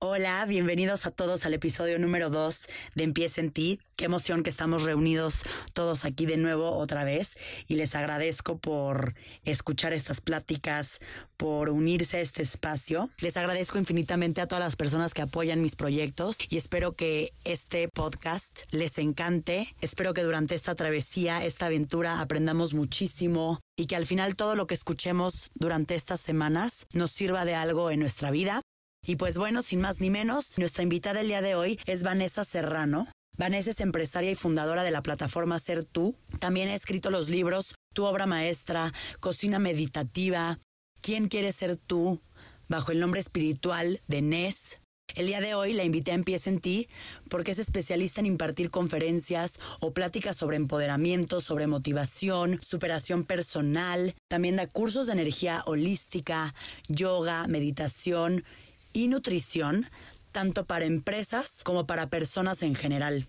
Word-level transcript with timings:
Hola, 0.00 0.46
bienvenidos 0.46 1.06
a 1.06 1.10
todos 1.10 1.44
al 1.44 1.54
episodio 1.54 1.98
número 1.98 2.30
2 2.30 2.68
de 2.94 3.02
Empieza 3.02 3.40
en 3.40 3.50
ti. 3.50 3.80
Qué 3.96 4.04
emoción 4.04 4.44
que 4.44 4.50
estamos 4.50 4.84
reunidos 4.84 5.42
todos 5.72 6.04
aquí 6.04 6.24
de 6.24 6.36
nuevo 6.36 6.70
otra 6.70 7.02
vez 7.02 7.34
y 7.66 7.74
les 7.74 7.96
agradezco 7.96 8.58
por 8.58 9.16
escuchar 9.42 9.92
estas 9.92 10.20
pláticas, 10.20 11.00
por 11.36 11.70
unirse 11.70 12.18
a 12.18 12.20
este 12.20 12.42
espacio. 12.42 13.10
Les 13.18 13.36
agradezco 13.36 13.76
infinitamente 13.76 14.40
a 14.40 14.46
todas 14.46 14.62
las 14.62 14.76
personas 14.76 15.14
que 15.14 15.22
apoyan 15.22 15.62
mis 15.62 15.74
proyectos 15.74 16.38
y 16.48 16.58
espero 16.58 16.92
que 16.92 17.32
este 17.42 17.88
podcast 17.88 18.60
les 18.70 18.98
encante. 18.98 19.74
Espero 19.80 20.14
que 20.14 20.22
durante 20.22 20.54
esta 20.54 20.76
travesía, 20.76 21.44
esta 21.44 21.66
aventura, 21.66 22.20
aprendamos 22.20 22.72
muchísimo 22.72 23.58
y 23.76 23.86
que 23.86 23.96
al 23.96 24.06
final 24.06 24.36
todo 24.36 24.54
lo 24.54 24.68
que 24.68 24.74
escuchemos 24.74 25.50
durante 25.54 25.96
estas 25.96 26.20
semanas 26.20 26.86
nos 26.92 27.10
sirva 27.10 27.44
de 27.44 27.56
algo 27.56 27.90
en 27.90 27.98
nuestra 27.98 28.30
vida 28.30 28.62
y 29.08 29.16
pues 29.16 29.38
bueno, 29.38 29.62
sin 29.62 29.80
más 29.80 30.00
ni 30.00 30.10
menos, 30.10 30.58
nuestra 30.58 30.82
invitada 30.82 31.22
el 31.22 31.28
día 31.28 31.40
de 31.40 31.54
hoy 31.54 31.80
es 31.86 32.02
Vanessa 32.02 32.44
Serrano. 32.44 33.08
Vanessa 33.38 33.70
es 33.70 33.80
empresaria 33.80 34.30
y 34.30 34.34
fundadora 34.34 34.82
de 34.82 34.90
la 34.90 35.02
plataforma 35.02 35.58
Ser 35.58 35.84
Tú. 35.84 36.14
También 36.40 36.68
ha 36.68 36.74
escrito 36.74 37.10
los 37.10 37.30
libros 37.30 37.74
Tu 37.94 38.04
obra 38.04 38.26
maestra, 38.26 38.92
Cocina 39.18 39.58
meditativa, 39.58 40.58
¿Quién 41.00 41.28
quiere 41.28 41.52
ser 41.52 41.76
tú? 41.76 42.20
bajo 42.68 42.92
el 42.92 43.00
nombre 43.00 43.20
espiritual 43.20 43.98
de 44.08 44.20
Nes. 44.20 44.78
El 45.14 45.28
día 45.28 45.40
de 45.40 45.54
hoy 45.54 45.72
la 45.72 45.84
invité 45.84 46.10
a 46.10 46.14
Empieza 46.14 46.50
en 46.50 46.60
ti 46.60 46.86
porque 47.30 47.52
es 47.52 47.58
especialista 47.58 48.20
en 48.20 48.26
impartir 48.26 48.70
conferencias 48.70 49.58
o 49.80 49.94
pláticas 49.94 50.36
sobre 50.36 50.56
empoderamiento, 50.56 51.40
sobre 51.40 51.66
motivación, 51.66 52.60
superación 52.60 53.24
personal. 53.24 54.14
También 54.28 54.56
da 54.56 54.66
cursos 54.66 55.06
de 55.06 55.14
energía 55.14 55.62
holística, 55.64 56.54
yoga, 56.88 57.46
meditación 57.46 58.44
y 58.92 59.08
nutrición, 59.08 59.86
tanto 60.32 60.66
para 60.66 60.84
empresas 60.84 61.62
como 61.64 61.86
para 61.86 62.10
personas 62.10 62.62
en 62.62 62.74
general. 62.74 63.26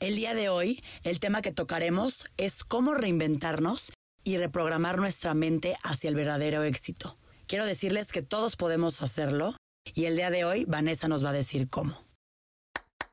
El 0.00 0.16
día 0.16 0.34
de 0.34 0.48
hoy, 0.48 0.82
el 1.04 1.20
tema 1.20 1.42
que 1.42 1.52
tocaremos 1.52 2.26
es 2.36 2.64
cómo 2.64 2.94
reinventarnos 2.94 3.92
y 4.24 4.36
reprogramar 4.36 4.98
nuestra 4.98 5.34
mente 5.34 5.76
hacia 5.84 6.08
el 6.08 6.16
verdadero 6.16 6.62
éxito. 6.62 7.18
Quiero 7.46 7.64
decirles 7.64 8.12
que 8.12 8.22
todos 8.22 8.56
podemos 8.56 9.02
hacerlo 9.02 9.54
y 9.94 10.04
el 10.04 10.16
día 10.16 10.30
de 10.30 10.44
hoy 10.44 10.64
Vanessa 10.66 11.08
nos 11.08 11.24
va 11.24 11.30
a 11.30 11.32
decir 11.32 11.68
cómo. 11.68 11.96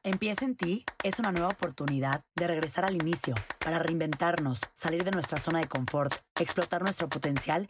Empieza 0.04 0.46
en 0.46 0.56
ti 0.56 0.86
es 1.04 1.18
una 1.18 1.32
nueva 1.32 1.48
oportunidad 1.48 2.22
de 2.36 2.46
regresar 2.46 2.86
al 2.86 2.94
inicio, 2.94 3.34
para 3.58 3.80
reinventarnos, 3.80 4.60
salir 4.74 5.04
de 5.04 5.10
nuestra 5.10 5.42
zona 5.42 5.60
de 5.60 5.68
confort, 5.68 6.14
explotar 6.40 6.84
nuestro 6.84 7.10
potencial 7.10 7.70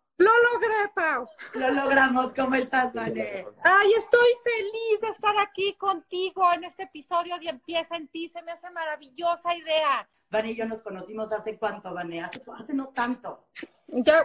Lo 0.17 0.29
logré, 0.53 0.91
Pau. 0.93 1.27
Lo 1.55 1.71
logramos. 1.71 2.33
¿Cómo 2.33 2.55
estás, 2.55 2.93
Vane? 2.93 3.45
Ay, 3.63 3.93
estoy 3.97 4.27
feliz 4.43 5.01
de 5.01 5.07
estar 5.07 5.37
aquí 5.39 5.75
contigo 5.75 6.43
en 6.53 6.63
este 6.63 6.83
episodio 6.83 7.37
de 7.39 7.49
Empieza 7.49 7.95
en 7.95 8.07
ti. 8.07 8.27
Se 8.27 8.43
me 8.43 8.51
hace 8.51 8.69
maravillosa 8.69 9.55
idea. 9.55 10.07
Vane 10.29 10.51
y 10.51 10.55
yo 10.55 10.65
nos 10.65 10.81
conocimos 10.81 11.31
hace 11.31 11.57
cuánto? 11.57 11.95
Hace, 11.97 12.43
hace 12.53 12.73
no 12.73 12.89
tanto. 12.89 13.47
Ya, 13.93 14.23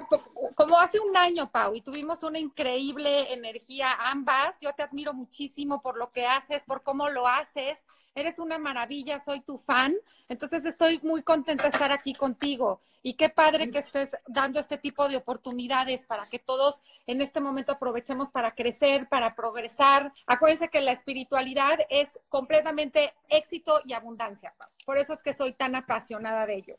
como 0.55 0.78
hace 0.78 1.00
un 1.00 1.17
año, 1.17 1.50
Pau, 1.50 1.75
y 1.75 1.81
tuvimos 1.81 2.22
una 2.22 2.38
increíble 2.38 3.32
energía 3.32 3.93
ambas. 3.99 4.56
Yo 4.60 4.72
te 4.72 4.84
admiro 4.84 5.12
muchísimo 5.12 5.82
por 5.82 5.99
lo 5.99 6.12
que 6.12 6.25
haces, 6.25 6.62
por 6.62 6.84
cómo 6.84 7.09
lo 7.09 7.27
haces. 7.27 7.84
Eres 8.15 8.38
una 8.38 8.59
maravilla, 8.59 9.19
soy 9.19 9.41
tu 9.41 9.59
fan. 9.59 9.97
Entonces 10.28 10.65
estoy 10.65 11.00
muy 11.03 11.25
contenta 11.25 11.65
de 11.65 11.71
estar 11.71 11.91
aquí 11.91 12.15
contigo. 12.15 12.81
Y 13.03 13.15
qué 13.15 13.28
padre 13.28 13.71
que 13.72 13.81
estés 13.81 14.10
dando 14.28 14.60
este 14.60 14.78
tipo 14.78 15.09
de 15.09 15.16
oportunidades 15.16 16.06
para 16.06 16.27
que 16.27 16.38
todos 16.38 16.81
en 17.06 17.21
este 17.21 17.41
momento 17.41 17.72
aprovechemos 17.72 18.31
para 18.31 18.54
crecer, 18.54 19.09
para 19.09 19.34
progresar. 19.34 20.12
Acuérdense 20.28 20.69
que 20.69 20.81
la 20.81 20.93
espiritualidad 20.93 21.81
es 21.91 22.09
completamente 22.28 23.15
éxito 23.28 23.81
y 23.84 23.94
abundancia. 23.94 24.54
Pau. 24.56 24.69
Por 24.84 24.97
eso 24.97 25.12
es 25.12 25.25
que 25.25 25.34
soy 25.34 25.54
tan 25.54 25.75
apasionada 25.75 26.47
de 26.47 26.54
ello. 26.54 26.77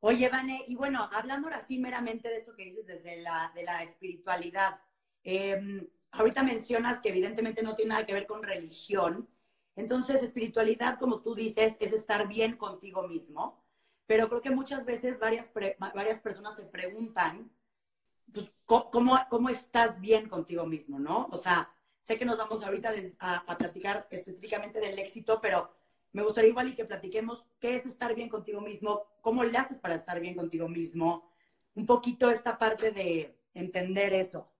Oye, 0.00 0.28
Vane, 0.28 0.64
y 0.68 0.76
bueno, 0.76 1.08
hablando 1.12 1.48
ahora 1.48 1.64
sí 1.66 1.78
meramente 1.78 2.28
de 2.28 2.36
esto 2.36 2.54
que 2.54 2.64
dices 2.64 2.86
desde 2.86 3.20
la, 3.20 3.50
de 3.54 3.64
la 3.64 3.82
espiritualidad, 3.82 4.80
eh, 5.24 5.88
ahorita 6.12 6.42
mencionas 6.44 7.00
que 7.00 7.08
evidentemente 7.10 7.62
no 7.62 7.74
tiene 7.74 7.90
nada 7.90 8.06
que 8.06 8.14
ver 8.14 8.26
con 8.26 8.42
religión, 8.42 9.28
entonces 9.74 10.22
espiritualidad, 10.22 10.98
como 10.98 11.20
tú 11.22 11.34
dices, 11.34 11.76
es 11.80 11.92
estar 11.92 12.28
bien 12.28 12.56
contigo 12.56 13.08
mismo, 13.08 13.64
pero 14.06 14.28
creo 14.28 14.40
que 14.40 14.50
muchas 14.50 14.84
veces 14.84 15.18
varias, 15.18 15.50
varias 15.94 16.20
personas 16.20 16.54
se 16.56 16.64
preguntan, 16.64 17.50
pues, 18.32 18.50
¿cómo, 18.66 19.18
¿cómo 19.30 19.48
estás 19.48 20.00
bien 20.00 20.28
contigo 20.28 20.66
mismo, 20.66 20.98
no? 20.98 21.28
O 21.32 21.38
sea, 21.42 21.72
sé 22.00 22.18
que 22.18 22.24
nos 22.24 22.38
vamos 22.38 22.62
ahorita 22.64 22.92
a, 23.20 23.36
a 23.38 23.58
platicar 23.58 24.06
específicamente 24.10 24.80
del 24.80 24.98
éxito, 24.98 25.40
pero 25.40 25.70
me 26.12 26.22
gustaría 26.22 26.50
igual 26.50 26.68
y 26.68 26.74
que 26.74 26.84
platiquemos 26.84 27.46
qué 27.60 27.76
es 27.76 27.86
estar 27.86 28.14
bien 28.14 28.28
contigo 28.28 28.60
mismo, 28.60 29.06
cómo 29.20 29.44
le 29.44 29.56
haces 29.56 29.78
para 29.78 29.94
estar 29.94 30.20
bien 30.20 30.34
contigo 30.34 30.68
mismo, 30.68 31.30
un 31.74 31.86
poquito 31.86 32.30
esta 32.30 32.58
parte 32.58 32.90
de 32.90 33.36
entender 33.54 34.12
eso. 34.14 34.50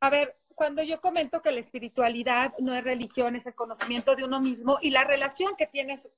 A 0.00 0.10
ver, 0.10 0.38
cuando 0.54 0.82
yo 0.82 1.00
comento 1.00 1.42
que 1.42 1.52
la 1.52 1.60
espiritualidad 1.60 2.54
no 2.58 2.74
es 2.74 2.84
religión, 2.84 3.36
es 3.36 3.46
el 3.46 3.54
conocimiento 3.54 4.14
de 4.14 4.24
uno 4.24 4.40
mismo 4.40 4.78
y 4.80 4.90
la 4.90 5.04
relación 5.04 5.56
que 5.56 5.66
tienes 5.66 6.08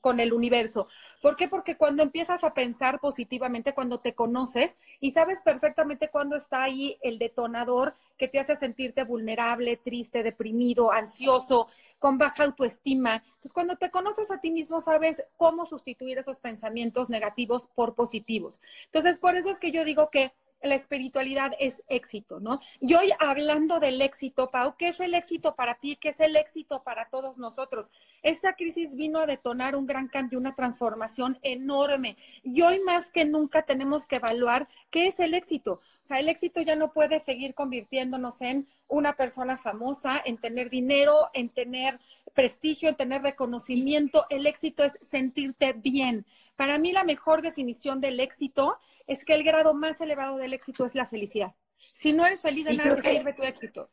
con 0.00 0.20
el 0.20 0.32
universo. 0.32 0.88
¿Por 1.22 1.36
qué? 1.36 1.48
Porque 1.48 1.76
cuando 1.76 2.02
empiezas 2.02 2.44
a 2.44 2.54
pensar 2.54 3.00
positivamente, 3.00 3.74
cuando 3.74 4.00
te 4.00 4.14
conoces 4.14 4.76
y 5.00 5.12
sabes 5.12 5.40
perfectamente 5.42 6.08
cuándo 6.08 6.36
está 6.36 6.62
ahí 6.62 6.98
el 7.02 7.18
detonador 7.18 7.94
que 8.16 8.28
te 8.28 8.40
hace 8.40 8.56
sentirte 8.56 9.04
vulnerable, 9.04 9.76
triste, 9.76 10.22
deprimido, 10.22 10.92
ansioso, 10.92 11.68
con 11.98 12.18
baja 12.18 12.44
autoestima. 12.44 13.22
Entonces, 13.26 13.52
cuando 13.52 13.76
te 13.76 13.90
conoces 13.90 14.30
a 14.30 14.40
ti 14.40 14.50
mismo, 14.50 14.80
sabes 14.80 15.22
cómo 15.36 15.66
sustituir 15.66 16.18
esos 16.18 16.38
pensamientos 16.38 17.08
negativos 17.08 17.68
por 17.74 17.94
positivos. 17.94 18.60
Entonces, 18.86 19.18
por 19.18 19.36
eso 19.36 19.50
es 19.50 19.60
que 19.60 19.72
yo 19.72 19.84
digo 19.84 20.10
que 20.10 20.32
la 20.62 20.74
espiritualidad 20.74 21.52
es 21.58 21.82
éxito, 21.88 22.40
¿no? 22.40 22.60
Y 22.80 22.94
hoy 22.94 23.12
hablando 23.20 23.80
del 23.80 24.00
éxito, 24.00 24.50
Pau, 24.50 24.74
¿qué 24.76 24.88
es 24.88 25.00
el 25.00 25.14
éxito 25.14 25.54
para 25.54 25.76
ti? 25.76 25.96
¿Qué 25.96 26.10
es 26.10 26.20
el 26.20 26.36
éxito 26.36 26.82
para 26.82 27.08
todos 27.08 27.38
nosotros? 27.38 27.90
Esa 28.22 28.54
crisis 28.54 28.96
vino 28.96 29.20
a 29.20 29.26
detonar 29.26 29.76
un 29.76 29.86
gran 29.86 30.08
cambio, 30.08 30.38
una 30.38 30.54
transformación 30.54 31.38
enorme. 31.42 32.16
Y 32.42 32.62
hoy 32.62 32.80
más 32.80 33.10
que 33.10 33.24
nunca 33.24 33.62
tenemos 33.62 34.06
que 34.06 34.16
evaluar 34.16 34.68
qué 34.90 35.06
es 35.08 35.20
el 35.20 35.34
éxito. 35.34 35.80
O 36.02 36.04
sea, 36.04 36.18
el 36.18 36.28
éxito 36.28 36.60
ya 36.60 36.74
no 36.74 36.92
puede 36.92 37.20
seguir 37.20 37.54
convirtiéndonos 37.54 38.40
en 38.42 38.68
una 38.88 39.14
persona 39.14 39.56
famosa, 39.58 40.20
en 40.24 40.38
tener 40.38 40.70
dinero, 40.70 41.28
en 41.34 41.50
tener 41.50 42.00
prestigio, 42.38 42.88
en 42.88 42.94
tener 42.94 43.20
reconocimiento. 43.20 44.24
El 44.30 44.46
éxito 44.46 44.84
es 44.84 44.96
sentirte 45.02 45.72
bien. 45.72 46.24
Para 46.54 46.78
mí 46.78 46.92
la 46.92 47.02
mejor 47.02 47.42
definición 47.42 48.00
del 48.00 48.20
éxito 48.20 48.78
es 49.08 49.24
que 49.24 49.34
el 49.34 49.42
grado 49.42 49.74
más 49.74 50.00
elevado 50.00 50.36
del 50.36 50.52
éxito 50.52 50.86
es 50.86 50.94
la 50.94 51.04
felicidad. 51.04 51.56
Si 51.92 52.12
no 52.12 52.24
eres 52.24 52.40
feliz 52.40 52.64
de 52.64 52.74
nada, 52.74 52.94
te 52.94 53.16
sirve 53.16 53.32
tu 53.32 53.42
éxito. 53.42 53.90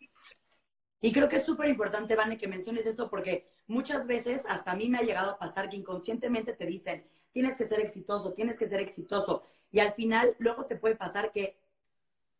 Y 1.01 1.11
creo 1.11 1.27
que 1.27 1.37
es 1.37 1.43
súper 1.43 1.69
importante, 1.69 2.15
Vane, 2.15 2.37
que 2.37 2.47
menciones 2.47 2.85
esto 2.85 3.09
porque 3.09 3.47
muchas 3.65 4.05
veces 4.05 4.43
hasta 4.47 4.73
a 4.73 4.75
mí 4.75 4.89
me 4.89 4.99
ha 4.99 5.01
llegado 5.01 5.31
a 5.31 5.39
pasar 5.39 5.67
que 5.67 5.77
inconscientemente 5.77 6.53
te 6.53 6.67
dicen, 6.67 7.03
tienes 7.31 7.57
que 7.57 7.65
ser 7.65 7.79
exitoso, 7.79 8.33
tienes 8.33 8.59
que 8.59 8.69
ser 8.69 8.79
exitoso. 8.79 9.41
Y 9.71 9.79
al 9.79 9.93
final 9.93 10.35
luego 10.37 10.67
te 10.67 10.75
puede 10.75 10.95
pasar 10.95 11.31
que 11.31 11.57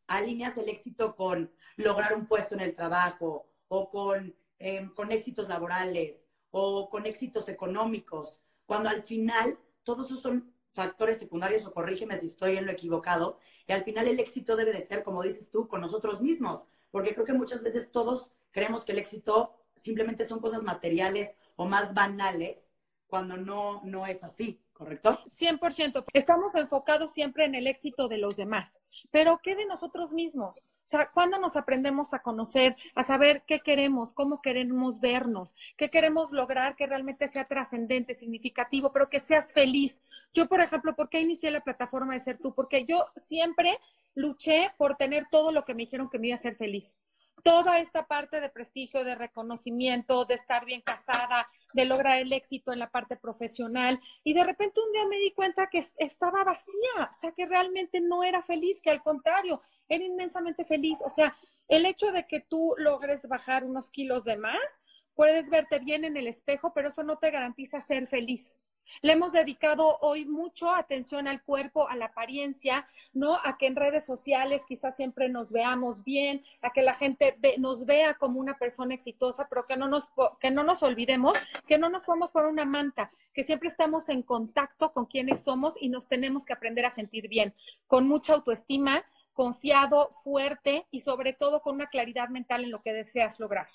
alineas 0.06 0.56
el 0.60 0.70
éxito 0.70 1.16
con 1.16 1.52
lograr 1.78 2.16
un 2.16 2.28
puesto 2.28 2.54
en 2.54 2.62
el 2.62 2.76
trabajo 2.76 3.50
o 3.70 3.90
con, 3.90 4.36
em, 4.60 4.94
con 4.94 5.12
éxitos 5.12 5.48
laborales 5.48 6.26
o 6.52 6.90
con 6.90 7.06
éxitos 7.06 7.50
económicos, 7.50 8.38
cuando 8.66 8.90
al 8.90 9.04
final 9.04 9.60
todos 9.84 10.08
esos 10.08 10.22
son 10.22 10.54
factores 10.74 11.18
secundarios 11.18 11.66
o 11.66 11.74
corrígeme 11.74 12.20
si 12.20 12.28
estoy 12.28 12.58
en 12.58 12.66
lo 12.66 12.72
equivocado. 12.72 13.40
Y 13.68 13.72
al 13.72 13.84
final 13.84 14.08
el 14.08 14.20
éxito 14.20 14.56
debe 14.56 14.72
de 14.72 14.86
ser, 14.86 15.04
como 15.04 15.24
dices 15.24 15.50
tú, 15.50 15.68
con 15.68 15.82
nosotros 15.82 16.22
mismos, 16.22 16.64
porque 16.92 17.14
creo 17.14 17.26
que 17.26 17.34
muchas 17.34 17.64
veces 17.64 17.92
todos 17.92 18.28
creemos 18.52 18.86
que 18.86 18.92
el 18.92 19.00
éxito 19.00 19.56
simplemente 19.76 20.26
son 20.26 20.40
cosas 20.40 20.64
materiales 20.64 21.34
o 21.56 21.66
más 21.66 21.94
banales, 21.94 22.70
cuando 23.08 23.38
no, 23.38 23.82
no 23.84 24.06
es 24.06 24.24
así, 24.24 24.62
¿correcto? 24.74 25.20
100%. 25.28 26.06
Estamos 26.14 26.56
enfocados 26.56 27.14
siempre 27.14 27.46
en 27.46 27.56
el 27.56 27.68
éxito 27.68 28.08
de 28.08 28.18
los 28.18 28.36
demás, 28.36 28.82
pero 29.12 29.40
¿qué 29.44 29.56
de 29.56 29.66
nosotros 29.66 30.12
mismos? 30.12 30.64
O 30.86 30.88
sea, 30.88 31.10
¿cuándo 31.10 31.40
nos 31.40 31.56
aprendemos 31.56 32.14
a 32.14 32.20
conocer, 32.20 32.76
a 32.94 33.04
saber 33.04 33.44
qué 33.48 33.60
queremos, 33.62 34.14
cómo 34.14 34.40
queremos 34.42 35.00
vernos, 35.00 35.56
qué 35.78 35.90
queremos 35.90 36.30
lograr 36.32 36.76
que 36.76 36.86
realmente 36.86 37.28
sea 37.28 37.46
trascendente, 37.46 38.14
significativo, 38.14 38.94
pero 38.94 39.10
que 39.10 39.20
seas 39.20 39.52
feliz? 39.52 40.04
Yo, 40.32 40.48
por 40.48 40.62
ejemplo, 40.62 40.96
¿por 40.96 41.10
qué 41.10 41.22
inicié 41.22 41.50
la 41.50 41.64
plataforma 41.64 42.14
de 42.14 42.20
Ser 42.20 42.38
Tú? 42.38 42.54
Porque 42.54 42.86
yo 42.86 43.08
siempre 43.18 43.80
luché 44.14 44.74
por 44.78 44.96
tener 44.96 45.26
todo 45.32 45.52
lo 45.52 45.66
que 45.66 45.74
me 45.74 45.84
dijeron 45.84 46.08
que 46.08 46.20
me 46.20 46.28
iba 46.28 46.36
a 46.36 46.40
hacer 46.40 46.56
feliz 46.56 47.00
toda 47.44 47.78
esta 47.78 48.08
parte 48.08 48.42
de 48.42 48.50
prestigio, 48.50 49.04
de 49.04 49.14
reconocimiento, 49.14 50.26
de 50.26 50.34
estar 50.34 50.66
bien 50.66 50.82
casada, 50.82 51.48
de 51.76 51.84
lograr 51.84 52.22
el 52.22 52.32
éxito 52.32 52.72
en 52.72 52.80
la 52.80 52.90
parte 52.90 53.18
profesional. 53.18 54.00
Y 54.24 54.34
de 54.34 54.46
repente 54.46 54.80
un 54.80 54.94
día 54.94 55.06
me 55.08 55.18
di 55.18 55.34
cuenta 55.34 55.68
que 55.70 55.86
estaba 55.98 56.46
vacía, 56.46 57.12
o 57.12 57.20
sea, 57.20 57.34
que 57.34 57.46
realmente 57.46 58.00
no 58.00 58.24
era 58.24 58.42
feliz, 58.42 58.82
que 58.82 58.90
al 58.90 59.04
contrario, 59.04 59.62
era 59.90 60.04
inmensamente 60.04 60.64
feliz. 60.64 61.02
O 61.06 61.10
sea, 61.10 61.36
el 61.68 61.86
hecho 61.86 62.14
de 62.14 62.26
que 62.28 62.40
tú 62.40 62.76
logres 62.78 63.28
bajar 63.28 63.66
unos 63.66 63.92
kilos 63.92 64.24
de 64.24 64.38
más, 64.38 64.80
puedes 65.16 65.50
verte 65.50 65.80
bien 65.80 66.06
en 66.06 66.16
el 66.16 66.28
espejo, 66.28 66.72
pero 66.74 66.90
eso 66.90 67.04
no 67.04 67.18
te 67.18 67.30
garantiza 67.30 67.82
ser 67.82 68.08
feliz. 68.08 68.62
Le 69.02 69.14
hemos 69.14 69.34
dedicado 69.34 69.98
hoy 70.02 70.26
mucho 70.26 70.70
atención 70.70 71.28
al 71.28 71.42
cuerpo, 71.44 71.88
a 71.88 71.96
la 71.96 72.06
apariencia, 72.06 72.88
¿no? 73.14 73.36
A 73.44 73.58
que 73.58 73.68
en 73.68 73.76
redes 73.76 74.06
sociales 74.06 74.64
quizás 74.68 74.96
siempre 74.96 75.30
nos 75.30 75.52
veamos 75.52 76.04
bien, 76.04 76.42
a 76.62 76.72
que 76.72 76.82
la 76.82 76.96
gente 76.96 77.38
nos 77.58 77.86
vea 77.86 78.16
como 78.16 78.40
una 78.40 78.58
persona 78.58 78.94
exitosa, 78.94 79.48
pero 79.50 79.66
que 79.66 79.78
no 79.78 79.88
nos, 79.88 80.08
que 80.40 80.52
no 80.52 80.64
nos 80.64 80.84
olvidemos, 80.84 81.38
que 81.68 81.78
no 81.78 81.90
nos 81.90 82.04
somos 82.04 82.32
por 82.32 82.46
una 82.46 82.66
manta, 82.66 83.12
que 83.34 83.44
siempre 83.44 83.70
estamos 83.70 84.10
en 84.10 84.24
contacto 84.24 84.94
con 84.94 85.06
quienes 85.06 85.44
somos 85.44 85.76
y 85.80 85.90
nos 85.90 86.08
tenemos 86.08 86.46
que 86.46 86.54
aprender 86.54 86.86
a 86.86 86.92
sentir 86.92 87.28
bien, 87.28 87.54
con 87.88 88.08
mucha 88.08 88.34
autoestima, 88.34 89.04
confiado, 89.34 90.16
fuerte 90.24 90.88
y 90.92 91.02
sobre 91.02 91.34
todo 91.34 91.62
con 91.62 91.76
una 91.76 91.88
claridad 91.88 92.30
mental 92.30 92.64
en 92.64 92.72
lo 92.72 92.82
que 92.82 92.94
deseas 92.94 93.40
lograr. 93.40 93.68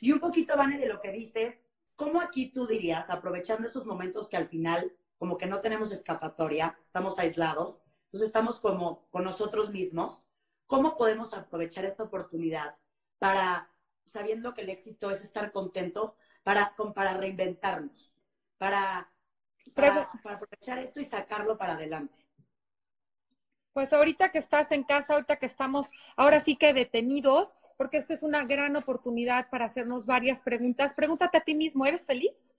Y 0.00 0.12
un 0.12 0.20
poquito, 0.20 0.56
Vane, 0.56 0.78
de 0.78 0.86
lo 0.86 1.00
que 1.00 1.10
dices, 1.10 1.56
¿Cómo 1.96 2.20
aquí 2.20 2.50
tú 2.50 2.66
dirías, 2.66 3.08
aprovechando 3.08 3.66
estos 3.66 3.86
momentos 3.86 4.28
que 4.28 4.36
al 4.36 4.48
final 4.48 4.92
como 5.18 5.38
que 5.38 5.46
no 5.46 5.60
tenemos 5.60 5.92
escapatoria, 5.92 6.78
estamos 6.82 7.18
aislados, 7.18 7.80
entonces 8.04 8.26
estamos 8.28 8.60
como 8.60 9.08
con 9.10 9.24
nosotros 9.24 9.70
mismos, 9.70 10.20
¿cómo 10.66 10.96
podemos 10.96 11.32
aprovechar 11.32 11.84
esta 11.84 12.02
oportunidad 12.02 12.76
para, 13.18 13.70
sabiendo 14.06 14.54
que 14.54 14.62
el 14.62 14.70
éxito 14.70 15.10
es 15.10 15.22
estar 15.22 15.52
contento, 15.52 16.16
para, 16.42 16.74
para 16.94 17.16
reinventarnos, 17.16 18.14
para, 18.58 19.12
para, 19.74 20.10
para 20.22 20.36
aprovechar 20.36 20.78
esto 20.78 21.00
y 21.00 21.06
sacarlo 21.06 21.56
para 21.56 21.74
adelante? 21.74 22.23
Pues 23.74 23.92
ahorita 23.92 24.30
que 24.30 24.38
estás 24.38 24.72
en 24.72 24.84
casa, 24.84 25.14
ahorita 25.14 25.36
que 25.36 25.46
estamos 25.46 25.88
ahora 26.16 26.40
sí 26.40 26.56
que 26.56 26.72
detenidos, 26.72 27.56
porque 27.76 27.98
esta 27.98 28.14
es 28.14 28.22
una 28.22 28.44
gran 28.44 28.76
oportunidad 28.76 29.50
para 29.50 29.66
hacernos 29.66 30.06
varias 30.06 30.40
preguntas. 30.40 30.94
Pregúntate 30.94 31.38
a 31.38 31.40
ti 31.42 31.54
mismo, 31.54 31.84
¿eres 31.84 32.06
feliz? 32.06 32.56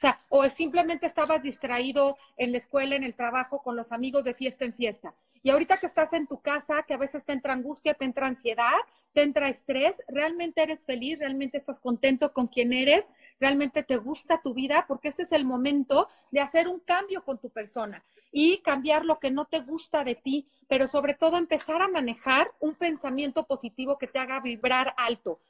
O 0.00 0.06
sea, 0.08 0.18
o 0.30 0.48
simplemente 0.48 1.04
estabas 1.04 1.42
distraído 1.42 2.16
en 2.38 2.52
la 2.52 2.56
escuela, 2.56 2.96
en 2.96 3.04
el 3.04 3.14
trabajo, 3.14 3.62
con 3.62 3.76
los 3.76 3.92
amigos 3.92 4.24
de 4.24 4.32
fiesta 4.32 4.64
en 4.64 4.72
fiesta. 4.72 5.12
Y 5.42 5.50
ahorita 5.50 5.76
que 5.76 5.84
estás 5.84 6.14
en 6.14 6.26
tu 6.26 6.40
casa, 6.40 6.84
que 6.88 6.94
a 6.94 6.96
veces 6.96 7.22
te 7.26 7.34
entra 7.34 7.52
angustia, 7.52 7.92
te 7.92 8.06
entra 8.06 8.26
ansiedad, 8.26 8.78
te 9.12 9.20
entra 9.20 9.50
estrés, 9.50 10.02
¿realmente 10.08 10.62
eres 10.62 10.86
feliz? 10.86 11.18
¿Realmente 11.18 11.58
estás 11.58 11.80
contento 11.80 12.32
con 12.32 12.46
quien 12.46 12.72
eres? 12.72 13.10
¿Realmente 13.38 13.82
te 13.82 13.98
gusta 13.98 14.40
tu 14.40 14.54
vida? 14.54 14.86
Porque 14.88 15.08
este 15.08 15.24
es 15.24 15.32
el 15.32 15.44
momento 15.44 16.08
de 16.30 16.40
hacer 16.40 16.66
un 16.66 16.80
cambio 16.80 17.22
con 17.22 17.36
tu 17.36 17.50
persona 17.50 18.02
y 18.32 18.58
cambiar 18.62 19.04
lo 19.04 19.18
que 19.18 19.30
no 19.30 19.44
te 19.44 19.60
gusta 19.60 20.02
de 20.02 20.14
ti, 20.14 20.46
pero 20.66 20.88
sobre 20.88 21.12
todo 21.12 21.36
empezar 21.36 21.82
a 21.82 21.88
manejar 21.88 22.52
un 22.58 22.74
pensamiento 22.74 23.44
positivo 23.44 23.98
que 23.98 24.06
te 24.06 24.18
haga 24.18 24.40
vibrar 24.40 24.94
alto. 24.96 25.40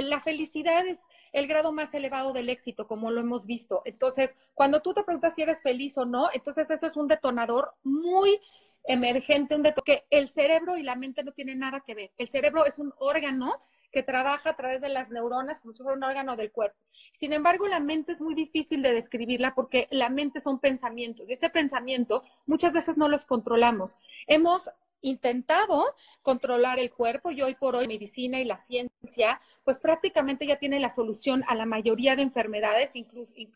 La 0.00 0.20
felicidad 0.20 0.86
es 0.86 0.98
el 1.32 1.46
grado 1.46 1.72
más 1.72 1.92
elevado 1.92 2.32
del 2.32 2.48
éxito, 2.48 2.86
como 2.86 3.10
lo 3.10 3.20
hemos 3.20 3.46
visto. 3.46 3.82
Entonces, 3.84 4.36
cuando 4.54 4.80
tú 4.80 4.94
te 4.94 5.02
preguntas 5.02 5.34
si 5.34 5.42
eres 5.42 5.62
feliz 5.62 5.98
o 5.98 6.04
no, 6.04 6.28
entonces 6.32 6.70
ese 6.70 6.86
es 6.86 6.96
un 6.96 7.08
detonador 7.08 7.74
muy 7.82 8.40
emergente, 8.84 9.54
un 9.54 9.62
detonador 9.62 9.84
que 9.84 10.04
el 10.10 10.28
cerebro 10.28 10.76
y 10.76 10.82
la 10.82 10.96
mente 10.96 11.22
no 11.22 11.32
tienen 11.32 11.58
nada 11.58 11.82
que 11.86 11.94
ver. 11.94 12.10
El 12.18 12.28
cerebro 12.28 12.64
es 12.64 12.78
un 12.78 12.92
órgano 12.98 13.58
que 13.92 14.02
trabaja 14.02 14.50
a 14.50 14.56
través 14.56 14.80
de 14.80 14.88
las 14.88 15.10
neuronas 15.10 15.60
como 15.60 15.74
si 15.74 15.82
fuera 15.82 15.96
un 15.96 16.04
órgano 16.04 16.36
del 16.36 16.50
cuerpo. 16.50 16.78
Sin 17.12 17.32
embargo, 17.32 17.68
la 17.68 17.80
mente 17.80 18.12
es 18.12 18.20
muy 18.20 18.34
difícil 18.34 18.82
de 18.82 18.94
describirla 18.94 19.54
porque 19.54 19.86
la 19.90 20.08
mente 20.08 20.40
son 20.40 20.58
pensamientos 20.58 21.28
y 21.28 21.34
este 21.34 21.50
pensamiento 21.50 22.24
muchas 22.46 22.72
veces 22.72 22.96
no 22.96 23.08
los 23.08 23.26
controlamos. 23.26 23.92
Hemos 24.26 24.62
intentado 25.02 25.84
controlar 26.22 26.78
el 26.78 26.90
cuerpo 26.90 27.30
y 27.30 27.42
hoy 27.42 27.54
por 27.54 27.76
hoy 27.76 27.86
medicina 27.86 28.40
y 28.40 28.44
la 28.44 28.58
ciencia, 28.58 29.40
pues 29.64 29.78
prácticamente 29.78 30.46
ya 30.46 30.58
tiene 30.58 30.80
la 30.80 30.94
solución 30.94 31.44
a 31.48 31.54
la 31.54 31.66
mayoría 31.66 32.16
de 32.16 32.22
enfermedades, 32.22 32.92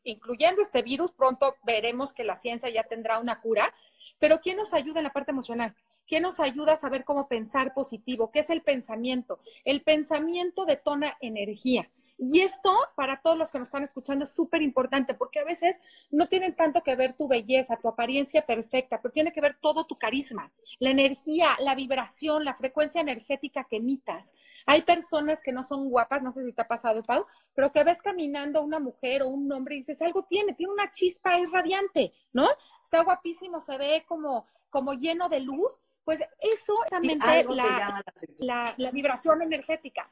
incluyendo 0.04 0.62
este 0.62 0.82
virus. 0.82 1.12
Pronto 1.12 1.56
veremos 1.64 2.12
que 2.12 2.24
la 2.24 2.36
ciencia 2.36 2.68
ya 2.68 2.84
tendrá 2.84 3.18
una 3.18 3.40
cura, 3.40 3.72
pero 4.18 4.40
¿quién 4.40 4.56
nos 4.58 4.74
ayuda 4.74 5.00
en 5.00 5.04
la 5.04 5.12
parte 5.12 5.30
emocional? 5.30 5.74
¿Quién 6.06 6.22
nos 6.22 6.38
ayuda 6.38 6.74
a 6.74 6.76
saber 6.76 7.04
cómo 7.04 7.26
pensar 7.26 7.74
positivo? 7.74 8.30
¿Qué 8.30 8.40
es 8.40 8.50
el 8.50 8.62
pensamiento? 8.62 9.40
El 9.64 9.82
pensamiento 9.82 10.64
detona 10.64 11.16
energía. 11.20 11.90
Y 12.18 12.40
esto, 12.40 12.74
para 12.94 13.20
todos 13.20 13.36
los 13.36 13.50
que 13.50 13.58
nos 13.58 13.68
están 13.68 13.84
escuchando, 13.84 14.24
es 14.24 14.34
súper 14.34 14.62
importante 14.62 15.14
porque 15.14 15.40
a 15.40 15.44
veces 15.44 15.78
no 16.10 16.28
tienen 16.28 16.56
tanto 16.56 16.82
que 16.82 16.96
ver 16.96 17.14
tu 17.14 17.28
belleza, 17.28 17.76
tu 17.76 17.88
apariencia 17.88 18.46
perfecta, 18.46 19.00
pero 19.02 19.12
tiene 19.12 19.32
que 19.32 19.42
ver 19.42 19.58
todo 19.60 19.84
tu 19.84 19.98
carisma, 19.98 20.50
la 20.78 20.90
energía, 20.90 21.56
la 21.60 21.74
vibración, 21.74 22.44
la 22.44 22.54
frecuencia 22.54 23.02
energética 23.02 23.66
que 23.68 23.76
emitas. 23.76 24.32
Hay 24.64 24.82
personas 24.82 25.42
que 25.42 25.52
no 25.52 25.62
son 25.62 25.90
guapas, 25.90 26.22
no 26.22 26.32
sé 26.32 26.44
si 26.44 26.52
te 26.52 26.62
ha 26.62 26.68
pasado, 26.68 27.02
Pau, 27.02 27.26
pero 27.54 27.70
que 27.70 27.84
ves 27.84 28.00
caminando 28.00 28.62
una 28.62 28.78
mujer 28.78 29.22
o 29.22 29.28
un 29.28 29.52
hombre 29.52 29.74
y 29.74 29.78
dices, 29.78 30.00
algo 30.00 30.24
tiene, 30.24 30.54
tiene 30.54 30.72
una 30.72 30.90
chispa, 30.90 31.38
es 31.38 31.50
radiante, 31.50 32.12
¿no? 32.32 32.48
Está 32.82 33.02
guapísimo, 33.02 33.60
se 33.60 33.76
ve 33.76 34.04
como, 34.08 34.46
como 34.70 34.94
lleno 34.94 35.28
de 35.28 35.40
luz. 35.40 35.72
Pues 36.04 36.20
eso 36.38 36.74
es 36.84 37.18
la, 37.48 38.04
la, 38.38 38.74
la 38.76 38.90
vibración 38.92 39.42
energética. 39.42 40.08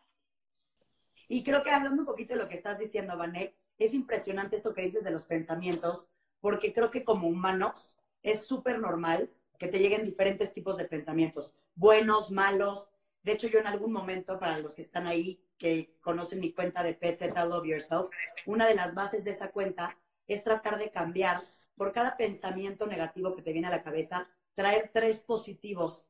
Y 1.28 1.42
creo 1.42 1.62
que 1.62 1.70
hablando 1.70 2.02
un 2.02 2.06
poquito 2.06 2.34
de 2.34 2.40
lo 2.40 2.48
que 2.48 2.56
estás 2.56 2.78
diciendo, 2.78 3.16
Vanek, 3.16 3.54
es 3.78 3.94
impresionante 3.94 4.56
esto 4.56 4.74
que 4.74 4.82
dices 4.82 5.04
de 5.04 5.10
los 5.10 5.24
pensamientos, 5.24 6.06
porque 6.40 6.72
creo 6.72 6.90
que 6.90 7.04
como 7.04 7.28
humanos 7.28 7.96
es 8.22 8.44
súper 8.44 8.78
normal 8.78 9.30
que 9.58 9.68
te 9.68 9.78
lleguen 9.78 10.04
diferentes 10.04 10.52
tipos 10.52 10.76
de 10.76 10.84
pensamientos, 10.84 11.54
buenos, 11.74 12.30
malos. 12.30 12.88
De 13.22 13.32
hecho, 13.32 13.48
yo 13.48 13.58
en 13.58 13.66
algún 13.66 13.92
momento, 13.92 14.38
para 14.38 14.58
los 14.58 14.74
que 14.74 14.82
están 14.82 15.06
ahí, 15.06 15.42
que 15.58 15.96
conocen 16.00 16.40
mi 16.40 16.52
cuenta 16.52 16.82
de 16.82 16.94
PZ 16.94 17.34
Love 17.48 17.66
Yourself, 17.66 18.10
una 18.46 18.66
de 18.66 18.74
las 18.74 18.94
bases 18.94 19.24
de 19.24 19.30
esa 19.30 19.50
cuenta 19.50 19.96
es 20.26 20.42
tratar 20.42 20.78
de 20.78 20.90
cambiar 20.90 21.42
por 21.76 21.92
cada 21.92 22.16
pensamiento 22.16 22.86
negativo 22.86 23.34
que 23.34 23.42
te 23.42 23.52
viene 23.52 23.68
a 23.68 23.70
la 23.70 23.82
cabeza, 23.82 24.28
traer 24.54 24.90
tres 24.92 25.20
positivos, 25.20 26.06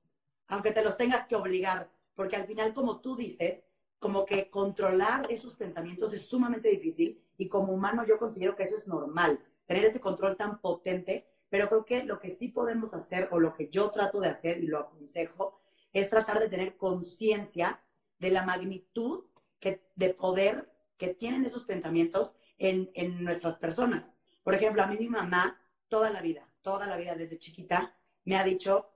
aunque 0.49 0.73
te 0.73 0.83
los 0.83 0.97
tengas 0.97 1.27
que 1.27 1.37
obligar, 1.37 1.91
porque 2.15 2.37
al 2.37 2.47
final, 2.47 2.75
como 2.75 3.01
tú 3.01 3.17
dices, 3.17 3.65
como 4.05 4.27
que 4.27 4.51
controlar 4.51 5.27
esos 5.31 5.55
pensamientos 5.55 6.13
es 6.13 6.27
sumamente 6.27 6.69
difícil 6.69 7.25
y 7.39 7.49
como 7.49 7.73
humano 7.73 8.05
yo 8.07 8.19
considero 8.19 8.55
que 8.55 8.65
eso 8.65 8.75
es 8.75 8.87
normal, 8.87 9.43
tener 9.65 9.83
ese 9.87 9.99
control 9.99 10.37
tan 10.37 10.61
potente, 10.61 11.27
pero 11.49 11.71
creo 11.71 11.87
que 11.87 12.05
lo 12.05 12.21
que 12.21 12.29
sí 12.29 12.49
podemos 12.49 12.93
hacer 12.93 13.31
o 13.33 13.41
lo 13.41 13.55
que 13.55 13.71
yo 13.71 13.91
trato 13.91 14.21
de 14.21 14.29
hacer 14.29 14.63
y 14.63 14.67
lo 14.67 14.79
aconsejo 14.79 15.59
es 15.95 16.11
tratar 16.11 16.39
de 16.39 16.51
tener 16.51 16.77
conciencia 16.77 17.83
de 18.19 18.31
la 18.31 18.45
magnitud 18.45 19.25
que, 19.59 19.89
de 19.97 20.13
poder 20.13 20.71
que 20.99 21.15
tienen 21.15 21.47
esos 21.47 21.65
pensamientos 21.65 22.35
en, 22.59 22.91
en 22.93 23.25
nuestras 23.25 23.57
personas. 23.57 24.17
Por 24.43 24.53
ejemplo, 24.53 24.83
a 24.83 24.87
mí 24.87 24.99
mi 24.99 25.09
mamá 25.09 25.59
toda 25.89 26.11
la 26.11 26.21
vida, 26.21 26.47
toda 26.61 26.87
la 26.87 26.99
vida 26.99 27.15
desde 27.15 27.39
chiquita, 27.39 27.97
me 28.27 28.37
ha 28.37 28.45
dicho 28.45 28.87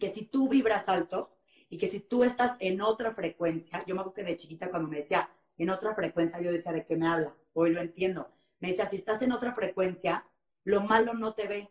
que 0.00 0.08
si 0.08 0.24
tú 0.24 0.48
vibras 0.48 0.88
alto, 0.88 1.36
y 1.72 1.78
que 1.78 1.88
si 1.88 2.00
tú 2.00 2.22
estás 2.22 2.54
en 2.58 2.82
otra 2.82 3.14
frecuencia, 3.14 3.82
yo 3.86 3.94
me 3.94 4.02
acuerdo 4.02 4.16
que 4.16 4.24
de 4.24 4.36
chiquita 4.36 4.68
cuando 4.68 4.90
me 4.90 4.98
decía 4.98 5.30
en 5.56 5.70
otra 5.70 5.94
frecuencia, 5.94 6.38
yo 6.38 6.52
decía, 6.52 6.70
¿de 6.70 6.84
qué 6.84 6.96
me 6.96 7.08
habla? 7.08 7.34
Hoy 7.54 7.70
lo 7.70 7.80
entiendo. 7.80 8.30
Me 8.60 8.68
decía, 8.68 8.90
si 8.90 8.96
estás 8.96 9.22
en 9.22 9.32
otra 9.32 9.54
frecuencia, 9.54 10.26
lo 10.64 10.82
malo 10.82 11.14
no 11.14 11.32
te 11.32 11.48
ve. 11.48 11.70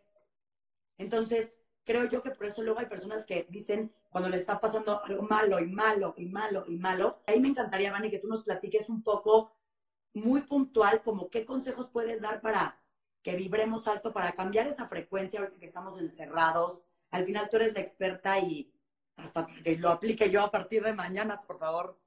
Entonces, 0.98 1.52
creo 1.84 2.06
yo 2.06 2.20
que 2.20 2.32
por 2.32 2.46
eso 2.46 2.62
luego 2.64 2.80
hay 2.80 2.86
personas 2.86 3.24
que 3.24 3.46
dicen 3.48 3.92
cuando 4.10 4.28
le 4.28 4.38
está 4.38 4.58
pasando 4.58 5.04
algo 5.04 5.22
malo 5.22 5.60
y 5.60 5.68
malo 5.68 6.14
y 6.16 6.26
malo 6.26 6.64
y 6.66 6.78
malo. 6.78 7.22
Ahí 7.28 7.38
me 7.38 7.46
encantaría, 7.46 7.92
Vani, 7.92 8.10
que 8.10 8.18
tú 8.18 8.26
nos 8.26 8.42
platiques 8.42 8.88
un 8.88 9.04
poco 9.04 9.52
muy 10.14 10.40
puntual, 10.40 11.04
como 11.04 11.30
qué 11.30 11.46
consejos 11.46 11.90
puedes 11.92 12.20
dar 12.20 12.40
para 12.40 12.82
que 13.22 13.36
vibremos 13.36 13.86
alto, 13.86 14.12
para 14.12 14.32
cambiar 14.32 14.66
esa 14.66 14.88
frecuencia 14.88 15.38
ahorita 15.38 15.60
que 15.60 15.66
estamos 15.66 15.96
encerrados. 16.00 16.82
Al 17.12 17.24
final 17.24 17.48
tú 17.48 17.58
eres 17.58 17.72
la 17.72 17.80
experta 17.80 18.40
y 18.40 18.71
hasta 19.16 19.46
que 19.62 19.76
lo 19.76 19.90
aplique 19.90 20.30
yo 20.30 20.42
a 20.42 20.50
partir 20.50 20.82
de 20.82 20.94
mañana, 20.94 21.40
por 21.42 21.58
favor. 21.58 21.98